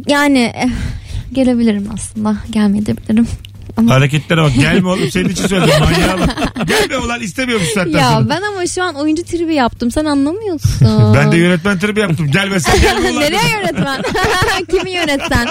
[0.08, 0.68] yani eh,
[1.32, 2.36] gelebilirim aslında.
[2.50, 3.26] Gelmeyebilirim.
[3.76, 4.54] Ama- Hareketlere bak.
[4.54, 5.74] Gelme oğlum senin için söyledim.
[5.80, 6.66] Manyağa bak.
[6.68, 8.28] Gelme ulan istemiyormuş zaten Ya sana.
[8.28, 9.90] ben ama şu an oyuncu tribi yaptım.
[9.90, 10.70] Sen anlamıyorsun.
[11.14, 12.30] Ben de yönetmen tribi yaptım.
[12.30, 13.22] Gelmesen gelme ulan.
[13.22, 14.02] Nereye yönetmen?
[14.70, 15.48] Kimi yönetsen?